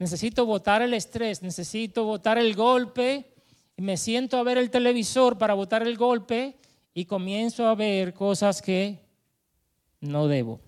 necesito 0.00 0.44
botar 0.44 0.82
el 0.82 0.92
estrés, 0.94 1.40
necesito 1.40 2.02
botar 2.02 2.36
el 2.36 2.56
golpe, 2.56 3.32
me 3.76 3.96
siento 3.96 4.38
a 4.38 4.42
ver 4.42 4.58
el 4.58 4.70
televisor 4.70 5.38
para 5.38 5.54
botar 5.54 5.84
el 5.84 5.96
golpe 5.96 6.56
y 6.92 7.04
comienzo 7.04 7.68
a 7.68 7.76
ver 7.76 8.12
cosas 8.12 8.60
que 8.60 8.98
no 10.00 10.26
debo. 10.26 10.58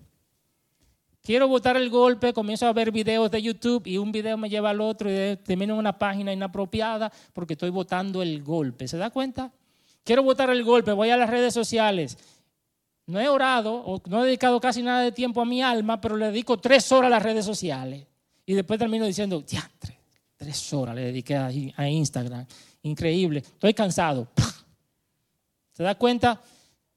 Quiero 1.21 1.49
botar 1.49 1.75
el 1.75 1.89
golpe, 1.89 2.31
comienzo 2.31 2.67
a 2.67 2.73
ver 2.73 2.89
videos 2.93 3.29
de 3.29 3.41
YouTube 3.41 3.85
y 3.85 3.97
un 3.97 4.13
video 4.13 4.37
me 4.37 4.49
lleva 4.49 4.69
al 4.69 4.79
otro 4.79 5.09
y 5.11 5.35
termino 5.43 5.73
en 5.73 5.79
una 5.79 5.99
página 5.99 6.31
inapropiada 6.31 7.11
porque 7.33 7.55
estoy 7.55 7.69
botando 7.69 8.21
el 8.21 8.41
golpe. 8.41 8.87
¿Se 8.87 8.95
da 8.95 9.09
cuenta? 9.09 9.51
Quiero 10.03 10.23
botar 10.23 10.49
el 10.49 10.63
golpe, 10.63 10.91
voy 10.91 11.09
a 11.09 11.17
las 11.17 11.29
redes 11.29 11.53
sociales. 11.53 12.17
No 13.05 13.19
he 13.19 13.27
orado 13.27 14.01
no 14.05 14.23
he 14.23 14.27
dedicado 14.27 14.59
casi 14.59 14.81
nada 14.81 15.01
de 15.01 15.11
tiempo 15.11 15.41
a 15.41 15.45
mi 15.45 15.61
alma, 15.61 15.99
pero 15.99 16.15
le 16.15 16.27
dedico 16.27 16.57
tres 16.59 16.91
horas 16.91 17.07
a 17.07 17.09
las 17.11 17.23
redes 17.23 17.45
sociales. 17.45 18.05
Y 18.45 18.53
después 18.53 18.79
termino 18.79 19.05
diciendo, 19.05 19.43
ya, 19.45 19.69
tres, 20.37 20.73
horas 20.73 20.95
le 20.95 21.01
dediqué 21.03 21.35
a, 21.35 21.89
Instagram. 21.89 22.45
Increíble. 22.83 23.39
Estoy 23.39 23.73
cansado. 23.73 24.27
¿Se 25.73 25.83
da 25.83 25.95
cuenta? 25.95 26.41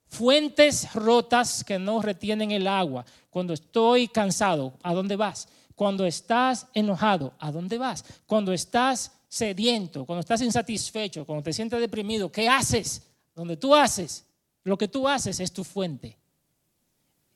Fuentes 0.08 0.92
rotas 0.94 1.64
que 1.64 1.78
no 1.78 2.00
retienen 2.00 2.52
el 2.52 2.66
agua. 2.66 3.04
Cuando 3.28 3.52
estoy 3.52 4.08
cansado, 4.08 4.74
¿a 4.82 4.94
dónde 4.94 5.16
vas? 5.16 5.48
Cuando 5.74 6.06
estás 6.06 6.68
enojado, 6.72 7.34
¿a 7.38 7.50
dónde 7.50 7.78
vas? 7.78 8.04
Cuando 8.26 8.52
estás 8.52 9.12
sediento, 9.34 10.04
cuando 10.04 10.20
estás 10.20 10.40
insatisfecho, 10.42 11.26
cuando 11.26 11.42
te 11.42 11.52
sientes 11.52 11.80
deprimido, 11.80 12.30
¿qué 12.30 12.48
haces? 12.48 13.02
Donde 13.34 13.56
tú 13.56 13.74
haces, 13.74 14.26
lo 14.62 14.78
que 14.78 14.88
tú 14.88 15.08
haces 15.08 15.40
es 15.40 15.52
tu 15.52 15.64
fuente. 15.64 16.16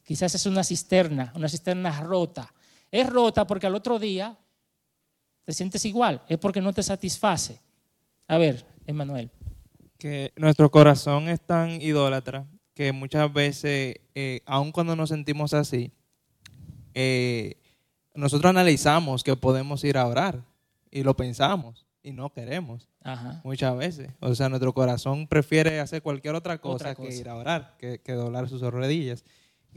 Quizás 0.04 0.34
es 0.34 0.46
una 0.46 0.62
cisterna, 0.62 1.32
una 1.34 1.48
cisterna 1.48 2.00
rota 2.00 2.52
es 2.90 3.08
rota 3.08 3.46
porque 3.46 3.66
al 3.66 3.74
otro 3.74 3.98
día 3.98 4.36
te 5.44 5.52
sientes 5.52 5.84
igual, 5.84 6.22
es 6.28 6.38
porque 6.38 6.60
no 6.60 6.72
te 6.72 6.82
satisface. 6.82 7.60
A 8.26 8.38
ver, 8.38 8.64
Emanuel. 8.86 9.30
Que 9.98 10.32
nuestro 10.36 10.70
corazón 10.70 11.28
es 11.28 11.40
tan 11.40 11.82
idólatra 11.82 12.46
que 12.74 12.92
muchas 12.92 13.32
veces, 13.32 13.96
eh, 14.14 14.40
aun 14.46 14.72
cuando 14.72 14.94
nos 14.94 15.08
sentimos 15.08 15.52
así, 15.54 15.90
eh, 16.94 17.56
nosotros 18.14 18.50
analizamos 18.50 19.24
que 19.24 19.36
podemos 19.36 19.82
ir 19.84 19.98
a 19.98 20.06
orar 20.06 20.44
y 20.90 21.02
lo 21.02 21.16
pensamos 21.16 21.87
y 22.02 22.12
no 22.12 22.32
queremos 22.32 22.88
muchas 23.44 23.76
veces. 23.76 24.10
O 24.20 24.34
sea, 24.34 24.48
nuestro 24.48 24.72
corazón 24.72 25.26
prefiere 25.26 25.80
hacer 25.80 26.02
cualquier 26.02 26.34
otra 26.34 26.58
cosa, 26.58 26.94
que 26.94 27.14
ir 27.14 27.28
a 27.28 27.36
orar, 27.36 27.76
que, 27.78 28.00
que 28.00 28.12
doblar 28.12 28.48
sus 28.48 28.60
rodillas 28.62 29.24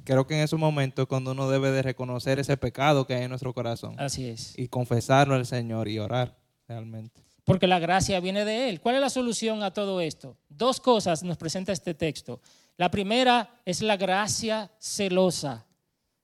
creo 0.03 0.25
que 0.27 0.36
en 0.36 0.41
esos 0.41 0.60
momentos 0.60 1.07
cuando 1.07 1.31
uno 1.31 1.49
debe 1.49 1.71
de 1.71 1.81
reconocer 1.81 2.39
ese 2.39 2.57
pecado 2.57 3.05
que 3.05 3.13
hay 3.15 3.23
en 3.23 3.29
nuestro 3.29 3.53
corazón. 3.53 3.95
Así 3.99 4.27
es. 4.27 4.57
Y 4.57 4.67
confesarlo 4.67 5.36
al 5.36 5.45
Señor 5.45 5.88
y 5.88 5.99
orar 5.99 6.38
realmente. 6.67 7.21
Porque 7.43 7.67
la 7.67 7.79
gracia 7.79 8.19
viene 8.19 8.45
de 8.45 8.69
Él. 8.69 8.81
¿Cuál 8.81 8.95
es 8.95 9.01
la 9.01 9.10
solución 9.10 9.63
a 9.63 9.73
todo 9.73 9.99
esto? 9.99 10.38
Dos 10.49 10.79
cosas 10.79 11.23
nos 11.23 11.38
presenta 11.38 11.71
este 11.71 11.93
texto. 11.93 12.39
La 12.77 12.91
primera 12.91 13.62
es 13.65 13.81
la 13.81 13.97
gracia 13.97 14.71
celosa 14.79 15.65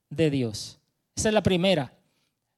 de 0.10 0.30
Dios. 0.30 0.80
Esa 1.16 1.30
es 1.30 1.34
la 1.34 1.44
primera. 1.44 1.94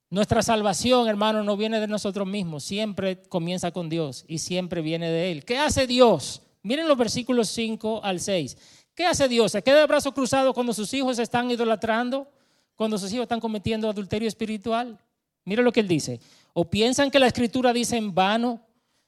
Nuestra 0.09 0.41
salvación, 0.41 1.07
hermano, 1.07 1.43
no 1.43 1.55
viene 1.55 1.79
de 1.79 1.87
nosotros 1.87 2.27
mismos, 2.27 2.63
siempre 2.63 3.21
comienza 3.23 3.71
con 3.71 3.89
Dios 3.89 4.25
y 4.27 4.39
siempre 4.39 4.81
viene 4.81 5.09
de 5.09 5.31
Él. 5.31 5.45
¿Qué 5.45 5.57
hace 5.57 5.85
Dios? 5.85 6.41
Miren 6.63 6.87
los 6.87 6.97
versículos 6.97 7.49
5 7.49 8.01
al 8.03 8.19
6. 8.19 8.57
¿Qué 8.95 9.05
hace 9.05 9.27
Dios? 9.27 9.51
¿Se 9.51 9.61
queda 9.61 9.79
de 9.79 9.85
brazo 9.85 10.11
cruzado 10.13 10.53
cuando 10.53 10.73
sus 10.73 10.93
hijos 10.93 11.19
están 11.19 11.51
idolatrando? 11.51 12.27
Cuando 12.75 12.97
sus 12.97 13.13
hijos 13.13 13.23
están 13.23 13.39
cometiendo 13.39 13.89
adulterio 13.89 14.27
espiritual? 14.27 14.99
Mire 15.45 15.61
lo 15.61 15.71
que 15.71 15.79
él 15.81 15.87
dice. 15.87 16.19
¿O 16.53 16.69
piensan 16.69 17.11
que 17.11 17.19
la 17.19 17.27
escritura 17.27 17.71
dice 17.71 17.95
en 17.95 18.13
vano? 18.13 18.61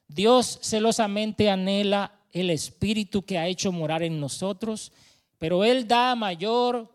Dios 0.08 0.60
celosamente 0.62 1.50
anhela 1.50 2.20
el 2.32 2.50
espíritu 2.50 3.24
que 3.24 3.38
ha 3.38 3.48
hecho 3.48 3.72
morar 3.72 4.04
en 4.04 4.20
nosotros, 4.20 4.92
pero 5.38 5.64
Él 5.64 5.88
da 5.88 6.16
mayor 6.16 6.94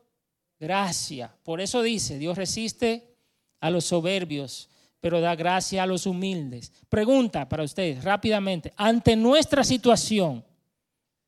gracia. 0.59 1.35
Por 1.43 1.61
eso 1.61 1.83
dice, 1.83 2.19
Dios 2.19 2.37
resiste 2.37 3.16
a 3.61 3.71
los 3.71 3.85
soberbios, 3.85 4.69
pero 5.01 5.21
da 5.21 5.35
gracia 5.35 5.83
a 5.83 5.87
los 5.87 6.07
humildes. 6.07 6.73
Pregunta 6.89 7.49
para 7.49 7.63
ustedes 7.63 8.03
rápidamente, 8.03 8.73
ante 8.77 9.17
nuestra 9.17 9.65
situación 9.65 10.45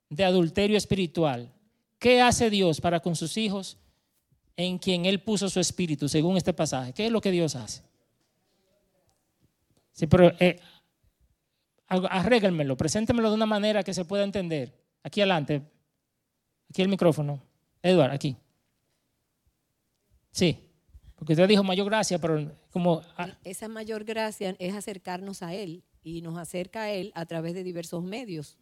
de 0.09 0.25
adulterio 0.25 0.77
espiritual, 0.77 1.53
¿Qué 1.99 2.21
hace 2.21 2.49
Dios 2.49 2.81
para 2.81 3.01
con 3.01 3.17
sus 3.17 3.37
hijos 3.37 3.77
en 4.57 4.79
quien 4.79 5.05
Él 5.05 5.21
puso 5.21 5.49
su 5.49 5.61
espíritu, 5.61 6.09
según 6.09 6.37
este 6.37 6.53
pasaje? 6.53 6.93
¿Qué 6.93 7.07
es 7.07 7.13
lo 7.13 7.21
que 7.21 7.31
Dios 7.31 7.57
hace? 7.57 7.83
Sí, 9.93 10.07
pero 10.07 10.33
eh, 10.39 10.61
arréglenmelo, 11.89 12.77
preséntemelo 12.77 13.31
de 13.31 13.35
una 13.35 13.47
manera 13.47 13.83
que 13.83 13.95
se 13.95 14.05
pueda 14.05 14.23
entender. 14.23 14.73
Aquí 15.03 15.21
adelante, 15.21 15.63
aquí 16.71 16.83
el 16.83 16.89
micrófono. 16.89 17.43
Edward, 17.83 18.13
aquí. 18.13 18.37
Sí, 20.31 20.68
porque 21.19 21.35
usted 21.35 21.49
dijo 21.49 21.65
mayor 21.65 21.87
gracia, 21.87 22.19
pero 22.19 22.51
como... 22.71 23.03
Ah. 23.17 23.37
Esa 23.45 23.69
mayor 23.69 24.05
gracia 24.05 24.55
es 24.59 24.75
acercarnos 24.75 25.43
a 25.43 25.53
Él 25.53 25.83
y 26.03 26.23
nos 26.23 26.39
acerca 26.39 26.83
a 26.83 26.91
Él 26.91 27.13
a 27.15 27.27
través 27.27 27.55
de 27.55 27.65
diversos 27.65 28.03
medios 28.03 28.57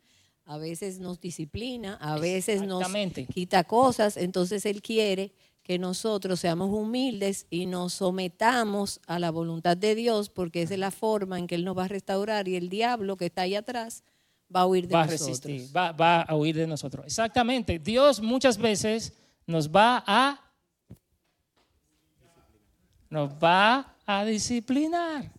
a 0.46 0.58
veces 0.58 1.00
nos 1.00 1.20
disciplina, 1.20 1.98
a 2.00 2.18
veces 2.18 2.62
nos 2.62 2.86
quita 3.34 3.64
cosas, 3.64 4.16
entonces 4.16 4.64
Él 4.64 4.80
quiere 4.80 5.32
que 5.64 5.78
nosotros 5.80 6.38
seamos 6.38 6.70
humildes 6.70 7.48
y 7.50 7.66
nos 7.66 7.94
sometamos 7.94 9.00
a 9.08 9.18
la 9.18 9.32
voluntad 9.32 9.76
de 9.76 9.96
Dios, 9.96 10.30
porque 10.30 10.62
esa 10.62 10.74
es 10.74 10.80
la 10.80 10.92
forma 10.92 11.40
en 11.40 11.48
que 11.48 11.56
Él 11.56 11.64
nos 11.64 11.76
va 11.76 11.86
a 11.86 11.88
restaurar 11.88 12.46
y 12.46 12.54
el 12.54 12.68
diablo 12.68 13.16
que 13.16 13.26
está 13.26 13.42
ahí 13.42 13.56
atrás 13.56 14.04
va 14.54 14.60
a 14.60 14.66
huir 14.66 14.86
de 14.86 14.94
va 14.94 15.02
a 15.02 15.06
nosotros. 15.06 15.28
resistir, 15.28 15.76
va, 15.76 15.90
va 15.90 16.22
a 16.22 16.36
huir 16.36 16.54
de 16.54 16.68
nosotros. 16.68 17.04
Exactamente. 17.04 17.80
Dios 17.80 18.22
muchas 18.22 18.56
veces 18.56 19.12
nos 19.48 19.68
va 19.68 20.04
a 20.06 20.45
nos 23.10 23.30
va 23.30 23.94
a 24.06 24.24
disciplinar. 24.24 25.30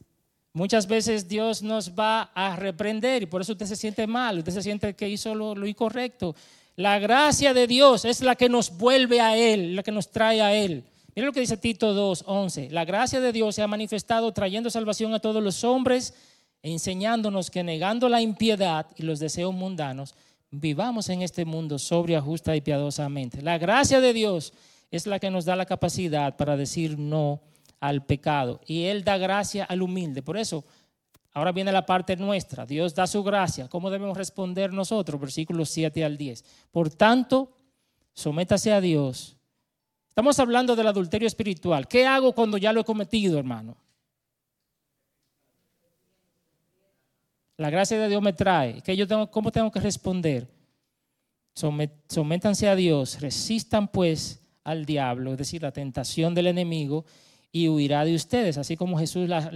Muchas 0.53 0.87
veces 0.87 1.27
Dios 1.27 1.61
nos 1.61 1.91
va 1.91 2.31
a 2.33 2.55
reprender 2.55 3.23
y 3.23 3.25
por 3.27 3.41
eso 3.41 3.51
usted 3.51 3.67
se 3.67 3.75
siente 3.75 4.07
mal, 4.07 4.39
usted 4.39 4.53
se 4.53 4.63
siente 4.63 4.95
que 4.95 5.07
hizo 5.07 5.35
lo, 5.35 5.53
lo 5.53 5.67
incorrecto. 5.67 6.35
La 6.75 6.99
gracia 6.99 7.53
de 7.53 7.67
Dios 7.67 8.05
es 8.05 8.21
la 8.21 8.35
que 8.35 8.49
nos 8.49 8.75
vuelve 8.75 9.21
a 9.21 9.37
Él, 9.37 9.75
la 9.75 9.83
que 9.83 9.91
nos 9.91 10.11
trae 10.11 10.41
a 10.41 10.53
Él. 10.53 10.83
Mira 11.15 11.25
lo 11.25 11.33
que 11.33 11.39
dice 11.39 11.57
Tito 11.57 11.93
2, 11.93 12.25
11. 12.27 12.69
La 12.69 12.85
gracia 12.85 13.19
de 13.19 13.31
Dios 13.31 13.55
se 13.55 13.63
ha 13.63 13.67
manifestado 13.67 14.31
trayendo 14.31 14.69
salvación 14.69 15.13
a 15.15 15.19
todos 15.19 15.43
los 15.43 15.63
hombres, 15.63 16.13
enseñándonos 16.61 17.49
que 17.49 17.63
negando 17.63 18.09
la 18.09 18.21
impiedad 18.21 18.85
y 18.95 19.03
los 19.03 19.19
deseos 19.19 19.53
mundanos, 19.53 20.13
vivamos 20.51 21.09
en 21.09 21.21
este 21.21 21.45
mundo 21.45 21.79
sobria, 21.79 22.21
justa 22.21 22.55
y 22.55 22.61
piadosamente. 22.61 23.41
La 23.41 23.57
gracia 23.57 23.99
de 23.99 24.13
Dios 24.13 24.53
es 24.91 25.07
la 25.07 25.19
que 25.19 25.31
nos 25.31 25.45
da 25.45 25.55
la 25.55 25.65
capacidad 25.65 26.35
para 26.35 26.55
decir 26.55 26.97
no 26.97 27.41
al 27.79 28.05
pecado. 28.05 28.61
Y 28.65 28.85
Él 28.85 29.03
da 29.03 29.17
gracia 29.17 29.63
al 29.65 29.81
humilde. 29.81 30.21
Por 30.21 30.37
eso, 30.37 30.65
ahora 31.33 31.51
viene 31.51 31.71
la 31.71 31.85
parte 31.85 32.15
nuestra. 32.15 32.65
Dios 32.65 32.95
da 32.95 33.07
su 33.07 33.23
gracia. 33.23 33.67
¿Cómo 33.67 33.89
debemos 33.89 34.17
responder 34.17 34.73
nosotros? 34.73 35.19
Versículos 35.19 35.69
7 35.69 36.03
al 36.03 36.17
10. 36.17 36.43
Por 36.71 36.89
tanto, 36.89 37.51
sométase 38.13 38.73
a 38.73 38.81
Dios. 38.81 39.37
Estamos 40.09 40.39
hablando 40.39 40.75
del 40.75 40.87
adulterio 40.87 41.27
espiritual. 41.27 41.87
¿Qué 41.87 42.05
hago 42.05 42.33
cuando 42.33 42.57
ya 42.57 42.73
lo 42.73 42.81
he 42.81 42.83
cometido, 42.83 43.37
hermano? 43.37 43.77
La 47.57 47.69
gracia 47.69 47.99
de 47.99 48.07
Dios 48.07 48.21
me 48.21 48.33
trae. 48.33 48.81
¿Qué 48.81 48.95
yo 48.95 49.29
¿Cómo 49.31 49.51
tengo 49.51 49.71
que 49.71 49.79
responder? 49.79 50.47
Sométanse 51.53 52.69
a 52.69 52.75
Dios, 52.75 53.19
resistan 53.19 53.87
pues 53.87 54.43
al 54.63 54.85
diablo, 54.85 55.31
es 55.31 55.39
decir, 55.39 55.63
la 55.63 55.71
tentación 55.71 56.35
del 56.35 56.47
enemigo, 56.47 57.05
y 57.51 57.67
huirá 57.69 58.05
de 58.05 58.15
ustedes, 58.15 58.57
así 58.57 58.77
como 58.77 58.97
Jesús 58.97 59.27
la, 59.27 59.51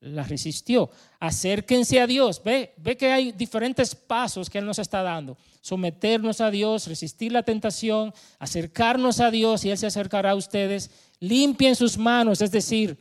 la, 0.00 0.22
resistió. 0.24 0.90
Acérquense 1.20 2.00
a 2.00 2.06
Dios. 2.06 2.42
Ve, 2.44 2.74
ve 2.76 2.96
que 2.96 3.10
hay 3.10 3.32
diferentes 3.32 3.94
pasos 3.94 4.50
que 4.50 4.58
Él 4.58 4.66
nos 4.66 4.78
está 4.78 5.02
dando. 5.02 5.36
Someternos 5.60 6.40
a 6.40 6.50
Dios, 6.50 6.86
resistir 6.86 7.32
la 7.32 7.42
tentación, 7.42 8.12
acercarnos 8.38 9.20
a 9.20 9.30
Dios 9.30 9.64
y 9.64 9.70
Él 9.70 9.78
se 9.78 9.86
acercará 9.86 10.32
a 10.32 10.34
ustedes. 10.34 10.90
Limpien 11.20 11.76
sus 11.76 11.96
manos, 11.96 12.40
es 12.40 12.50
decir, 12.50 12.98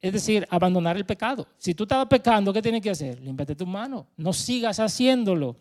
es 0.00 0.12
decir, 0.12 0.46
abandonar 0.50 0.96
el 0.96 1.04
pecado. 1.04 1.46
Si 1.58 1.74
tú 1.74 1.82
estabas 1.84 2.06
pecando, 2.06 2.52
¿qué 2.52 2.62
tienes 2.62 2.80
que 2.80 2.90
hacer? 2.90 3.20
Límpiate 3.20 3.54
tus 3.54 3.68
manos. 3.68 4.06
No 4.16 4.32
sigas 4.32 4.80
haciéndolo. 4.80 5.56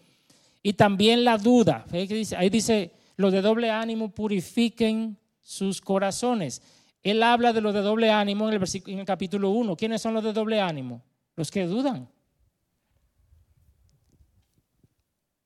Y 0.63 0.73
también 0.73 1.25
la 1.25 1.37
duda. 1.37 1.85
Ahí 1.91 2.49
dice, 2.49 2.91
los 3.17 3.33
de 3.33 3.41
doble 3.41 3.69
ánimo 3.69 4.09
purifiquen 4.09 5.17
sus 5.41 5.81
corazones. 5.81 6.61
Él 7.03 7.23
habla 7.23 7.53
de 7.53 7.61
los 7.61 7.73
de 7.73 7.81
doble 7.81 8.11
ánimo 8.11 8.49
en 8.49 8.55
el, 8.55 8.69
en 8.87 8.99
el 8.99 9.05
capítulo 9.05 9.51
1. 9.51 9.75
¿Quiénes 9.75 10.01
son 10.01 10.13
los 10.13 10.23
de 10.23 10.33
doble 10.33 10.59
ánimo? 10.59 11.01
Los 11.35 11.49
que 11.49 11.65
dudan. 11.65 12.09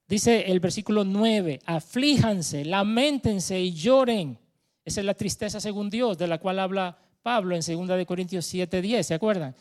Dice 0.08 0.51
el 0.51 0.60
versículo 0.60 1.04
9, 1.04 1.62
aflíjanse, 1.66 2.66
lamentense 2.66 3.60
y 3.60 3.74
lloren. 3.74 4.38
Esa 4.86 4.99
es 4.99 5.06
la 5.06 5.14
tristeza 5.14 5.60
según 5.60 5.89
Dios, 5.89 6.18
de 6.18 6.28
la 6.28 6.38
cual 6.38 6.60
habla 6.60 6.97
Pablo 7.22 7.56
en 7.56 7.62
2 7.88 8.06
Corintios 8.06 8.45
7, 8.45 8.82
10, 8.82 9.08
¿se 9.08 9.14
acuerdan? 9.14 9.56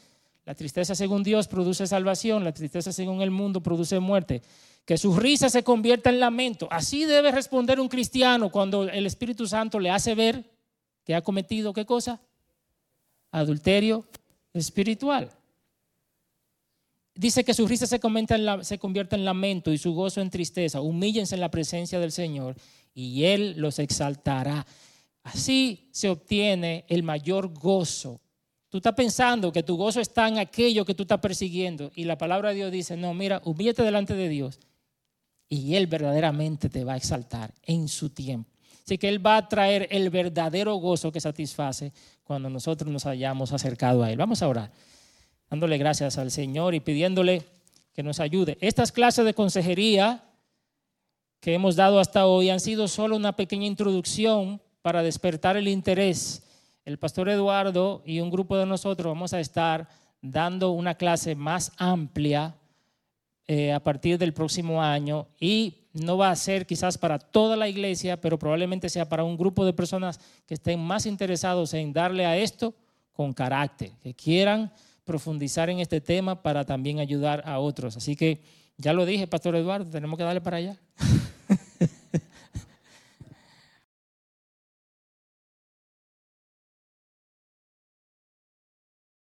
La 0.45 0.55
tristeza 0.55 0.95
según 0.95 1.23
Dios 1.23 1.47
produce 1.47 1.87
salvación, 1.87 2.43
la 2.43 2.53
tristeza 2.53 2.93
según 2.93 3.23
el 3.23 3.31
mundo 3.31 3.63
produce 3.63 4.01
muerte. 4.01 4.43
Que 4.85 4.99
su 4.99 5.17
risa 5.17 5.49
se 5.49 5.63
convierta 5.63 6.11
en 6.11 6.19
lamento. 6.19 6.67
Así 6.71 7.05
debe 7.05 7.31
responder 7.31 7.79
un 7.79 7.89
cristiano 7.89 8.51
cuando 8.51 8.83
el 8.83 9.07
Espíritu 9.07 9.47
Santo 9.47 9.79
le 9.79 9.91
hace 9.91 10.17
ver 10.17 10.52
que 11.05 11.15
ha 11.15 11.23
cometido 11.23 11.73
qué 11.73 11.85
cosa? 11.85 12.21
Adulterio 13.31 14.07
espiritual. 14.53 15.31
Dice 17.15 17.45
que 17.45 17.55
su 17.55 17.67
risa 17.67 17.87
se, 17.87 18.01
se 18.63 18.79
convierta 18.79 19.17
en 19.17 19.25
lamento 19.25 19.73
y 19.73 19.79
su 19.79 19.93
gozo 19.95 20.21
en 20.21 20.31
tristeza. 20.31 20.81
Humíllense 20.81 21.35
en 21.35 21.41
la 21.41 21.51
presencia 21.51 21.99
del 21.99 22.13
Señor 22.13 22.57
y 22.95 23.25
Él 23.25 23.55
los 23.59 23.79
exaltará. 23.79 24.67
Así 25.23 25.89
se 25.93 26.09
obtiene 26.09 26.85
el 26.89 27.03
mayor 27.03 27.53
gozo. 27.53 28.21
Tú 28.69 28.79
estás 28.79 28.95
pensando 28.95 29.53
que 29.53 29.63
tu 29.63 29.77
gozo 29.77 30.01
está 30.01 30.27
en 30.29 30.39
aquello 30.39 30.85
que 30.85 30.95
tú 30.95 31.03
estás 31.03 31.21
persiguiendo 31.21 31.93
y 31.95 32.05
la 32.05 32.17
palabra 32.17 32.49
de 32.49 32.57
Dios 32.57 32.73
dice, 32.73 32.97
no, 32.97 33.13
mira, 33.13 33.43
humíllate 33.45 33.83
delante 33.83 34.15
de 34.15 34.29
Dios 34.29 34.59
y 35.49 35.75
Él 35.75 35.87
verdaderamente 35.87 36.71
te 36.71 36.83
va 36.83 36.95
a 36.95 36.97
exaltar 36.97 37.53
en 37.65 37.87
su 37.89 38.09
tiempo. 38.09 38.52
Así 38.85 38.99
que 38.99 39.09
Él 39.09 39.25
va 39.25 39.37
a 39.37 39.49
traer 39.49 39.89
el 39.91 40.11
verdadero 40.11 40.75
gozo 40.77 41.13
que 41.13 41.21
satisface 41.21 41.93
cuando 42.25 42.51
nosotros 42.51 42.91
nos 42.91 43.07
hayamos 43.07 43.53
acercado 43.53 44.03
a 44.03 44.11
Él. 44.11 44.19
Vamos 44.19 44.43
a 44.43 44.49
orar, 44.49 44.71
dándole 45.49 45.79
gracias 45.79 46.19
al 46.19 46.31
Señor 46.31 46.75
y 46.75 46.81
pidiéndole 46.81 47.45
que 47.95 48.03
nos 48.03 48.21
ayude. 48.21 48.59
Estas 48.61 48.91
clases 48.91 49.25
de 49.25 49.35
consejería 49.35 50.25
que 51.41 51.55
hemos 51.55 51.77
dado 51.77 52.01
hasta 52.01 52.27
hoy 52.27 52.51
han 52.51 52.61
sido 52.61 52.89
solo 52.89 53.17
una 53.17 53.37
pequeña 53.37 53.67
introducción 53.67 54.61
para 54.81 55.03
despertar 55.03 55.57
el 55.57 55.69
interés. 55.69 56.43
El 56.85 56.99
pastor 56.99 57.29
Eduardo 57.29 58.03
y 58.05 58.21
un 58.21 58.31
grupo 58.31 58.57
de 58.57 58.67
nosotros 58.67 59.13
vamos 59.13 59.33
a 59.33 59.41
estar 59.41 59.89
dando 60.21 60.71
una 60.71 60.95
clase 60.95 61.35
más 61.35 61.73
amplia 61.77 62.57
eh, 63.49 63.73
a 63.73 63.81
partir 63.81 64.19
del 64.19 64.33
próximo 64.33 64.83
año 64.83 65.27
y 65.41 65.75
no 65.93 66.17
va 66.17 66.31
a 66.31 66.37
ser 66.37 66.67
quizás 66.67 66.97
para 66.97 67.19
toda 67.19 67.57
la 67.57 67.69
iglesia, 67.69 68.21
pero 68.21 68.39
probablemente 68.39 68.89
sea 68.89 69.09
para 69.09 69.25
un 69.25 69.37
grupo 69.37 69.65
de 69.65 69.73
personas 69.73 70.21
que 70.47 70.55
estén 70.55 70.81
más 70.81 71.07
interesados 71.07 71.75
en 71.75 71.93
darle 71.93 72.25
a 72.25 72.37
esto 72.37 72.75
con 73.13 73.33
carácter, 73.33 73.93
que 74.01 74.15
quieran 74.15 74.73
profundizar 75.05 75.69
en 75.69 75.81
este 75.81 76.01
tema 76.01 76.43
para 76.43 76.65
también 76.65 77.01
ayudar 77.01 77.43
a 77.45 77.59
otros. 77.59 77.97
Así 77.97 78.17
que 78.17 78.41
ya 78.79 78.93
lo 78.93 79.05
dije, 79.05 79.27
Pastor 79.27 79.57
Eduardo, 79.57 79.91
tenemos 79.91 80.17
que 80.17 80.25
darle 80.25 80.41
para 80.41 80.57
allá. 80.59 80.81